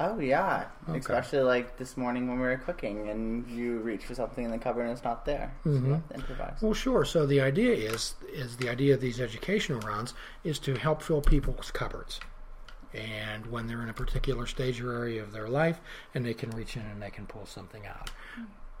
Oh 0.00 0.20
yeah, 0.20 0.66
Okay. 0.88 0.98
especially 0.98 1.40
like 1.40 1.76
this 1.76 1.96
morning 1.96 2.28
when 2.28 2.38
we 2.38 2.46
were 2.46 2.56
cooking 2.58 3.08
and 3.08 3.44
you 3.48 3.78
reach 3.78 4.04
for 4.04 4.14
something 4.14 4.44
in 4.44 4.52
the 4.52 4.58
cupboard 4.58 4.82
and 4.82 4.92
it's 4.92 5.02
not 5.02 5.24
there. 5.24 5.52
So 5.64 5.70
Mhm. 5.70 5.86
you 5.86 5.92
have 5.94 6.08
to 6.10 6.14
improvise. 6.14 6.62
Well, 6.62 6.74
sure. 6.74 7.04
So 7.04 7.26
the 7.26 7.40
idea 7.40 7.72
is 7.74 8.14
is 8.32 8.58
the 8.58 8.68
idea 8.68 8.94
of 8.94 9.00
these 9.00 9.20
educational 9.20 9.80
rounds 9.80 10.14
is 10.44 10.58
to 10.60 10.76
help 10.76 11.02
fill 11.02 11.20
people's 11.22 11.72
cupboards, 11.72 12.20
and 12.94 13.46
when 13.46 13.66
they're 13.66 13.82
in 13.82 13.88
a 13.88 13.92
particular 13.94 14.46
stage 14.46 14.80
or 14.80 14.92
area 14.92 15.20
of 15.22 15.32
their 15.32 15.48
life, 15.48 15.80
and 16.14 16.24
they 16.24 16.34
can 16.34 16.50
reach 16.50 16.76
in 16.76 16.82
and 16.82 17.02
they 17.02 17.10
can 17.10 17.26
pull 17.26 17.46
something 17.46 17.84
out. 17.86 18.10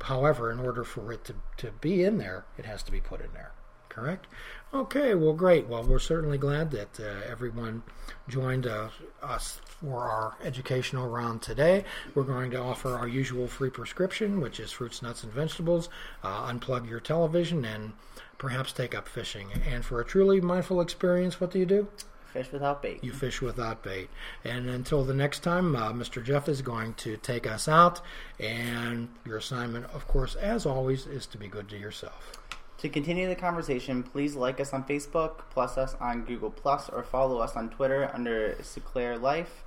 However, 0.02 0.50
in 0.50 0.60
order 0.60 0.84
for 0.84 1.12
it 1.12 1.24
to, 1.24 1.34
to 1.58 1.70
be 1.80 2.04
in 2.04 2.18
there, 2.18 2.44
it 2.56 2.64
has 2.64 2.82
to 2.84 2.92
be 2.92 3.00
put 3.00 3.20
in 3.20 3.32
there. 3.32 3.52
Correct? 3.88 4.26
Okay, 4.72 5.14
well, 5.14 5.32
great. 5.32 5.66
Well, 5.66 5.82
we're 5.82 5.98
certainly 5.98 6.38
glad 6.38 6.70
that 6.70 7.00
uh, 7.00 7.28
everyone 7.28 7.82
joined 8.28 8.66
uh, 8.66 8.90
us 9.22 9.60
for 9.64 10.02
our 10.02 10.36
educational 10.44 11.08
round 11.08 11.42
today. 11.42 11.84
We're 12.14 12.22
going 12.22 12.50
to 12.52 12.60
offer 12.60 12.96
our 12.96 13.08
usual 13.08 13.48
free 13.48 13.70
prescription, 13.70 14.40
which 14.40 14.60
is 14.60 14.70
fruits, 14.70 15.02
nuts, 15.02 15.24
and 15.24 15.32
vegetables. 15.32 15.88
Uh, 16.22 16.52
unplug 16.52 16.88
your 16.88 17.00
television 17.00 17.64
and 17.64 17.92
perhaps 18.36 18.72
take 18.72 18.94
up 18.94 19.08
fishing. 19.08 19.48
And 19.68 19.84
for 19.84 20.00
a 20.00 20.04
truly 20.04 20.40
mindful 20.40 20.80
experience, 20.80 21.40
what 21.40 21.50
do 21.50 21.58
you 21.58 21.66
do? 21.66 21.88
Fish 22.32 22.52
without 22.52 22.82
bait. 22.82 23.02
You 23.02 23.12
fish 23.12 23.40
without 23.40 23.82
bait. 23.82 24.10
And 24.44 24.68
until 24.68 25.04
the 25.04 25.14
next 25.14 25.40
time, 25.40 25.74
uh, 25.74 25.92
Mr. 25.92 26.22
Jeff 26.22 26.48
is 26.48 26.62
going 26.62 26.94
to 26.94 27.16
take 27.16 27.46
us 27.46 27.68
out. 27.68 28.00
And 28.38 29.08
your 29.26 29.38
assignment, 29.38 29.86
of 29.86 30.06
course, 30.06 30.34
as 30.34 30.66
always, 30.66 31.06
is 31.06 31.26
to 31.26 31.38
be 31.38 31.48
good 31.48 31.68
to 31.70 31.78
yourself. 31.78 32.32
To 32.78 32.88
continue 32.88 33.26
the 33.26 33.34
conversation, 33.34 34.02
please 34.04 34.36
like 34.36 34.60
us 34.60 34.72
on 34.72 34.84
Facebook, 34.84 35.40
plus 35.50 35.76
us 35.76 35.96
on 36.00 36.24
Google 36.24 36.50
Plus, 36.50 36.88
or 36.88 37.02
follow 37.02 37.38
us 37.38 37.56
on 37.56 37.70
Twitter 37.70 38.08
under 38.14 38.56
Sinclair 38.62 39.18
Life. 39.18 39.64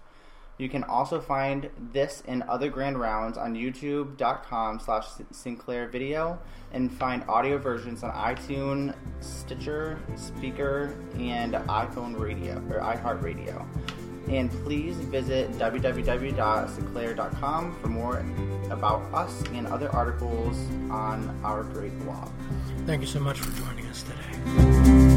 You 0.61 0.69
can 0.69 0.83
also 0.83 1.19
find 1.19 1.71
this 1.91 2.21
and 2.27 2.43
other 2.43 2.69
grand 2.69 2.99
rounds 2.99 3.35
on 3.35 3.55
youtube.com 3.55 4.79
slash 4.79 5.07
Sinclair 5.31 5.87
Video 5.87 6.37
and 6.71 6.93
find 6.93 7.23
audio 7.27 7.57
versions 7.57 8.03
on 8.03 8.11
iTunes, 8.11 8.93
Stitcher, 9.21 9.99
Spreaker, 10.13 10.93
and 11.19 11.55
iPhone 11.55 12.19
Radio 12.19 12.57
or 12.69 12.79
iHeartRadio. 12.79 13.65
And 14.29 14.51
please 14.63 14.97
visit 14.97 15.51
www.sinclair.com 15.53 17.81
for 17.81 17.87
more 17.87 18.23
about 18.69 19.01
us 19.15 19.41
and 19.53 19.65
other 19.65 19.89
articles 19.89 20.59
on 20.91 21.39
our 21.43 21.63
great 21.63 21.99
blog. 22.01 22.29
Thank 22.85 23.01
you 23.01 23.07
so 23.07 23.19
much 23.19 23.39
for 23.39 23.51
joining 23.59 23.87
us 23.87 24.03
today. 24.03 25.10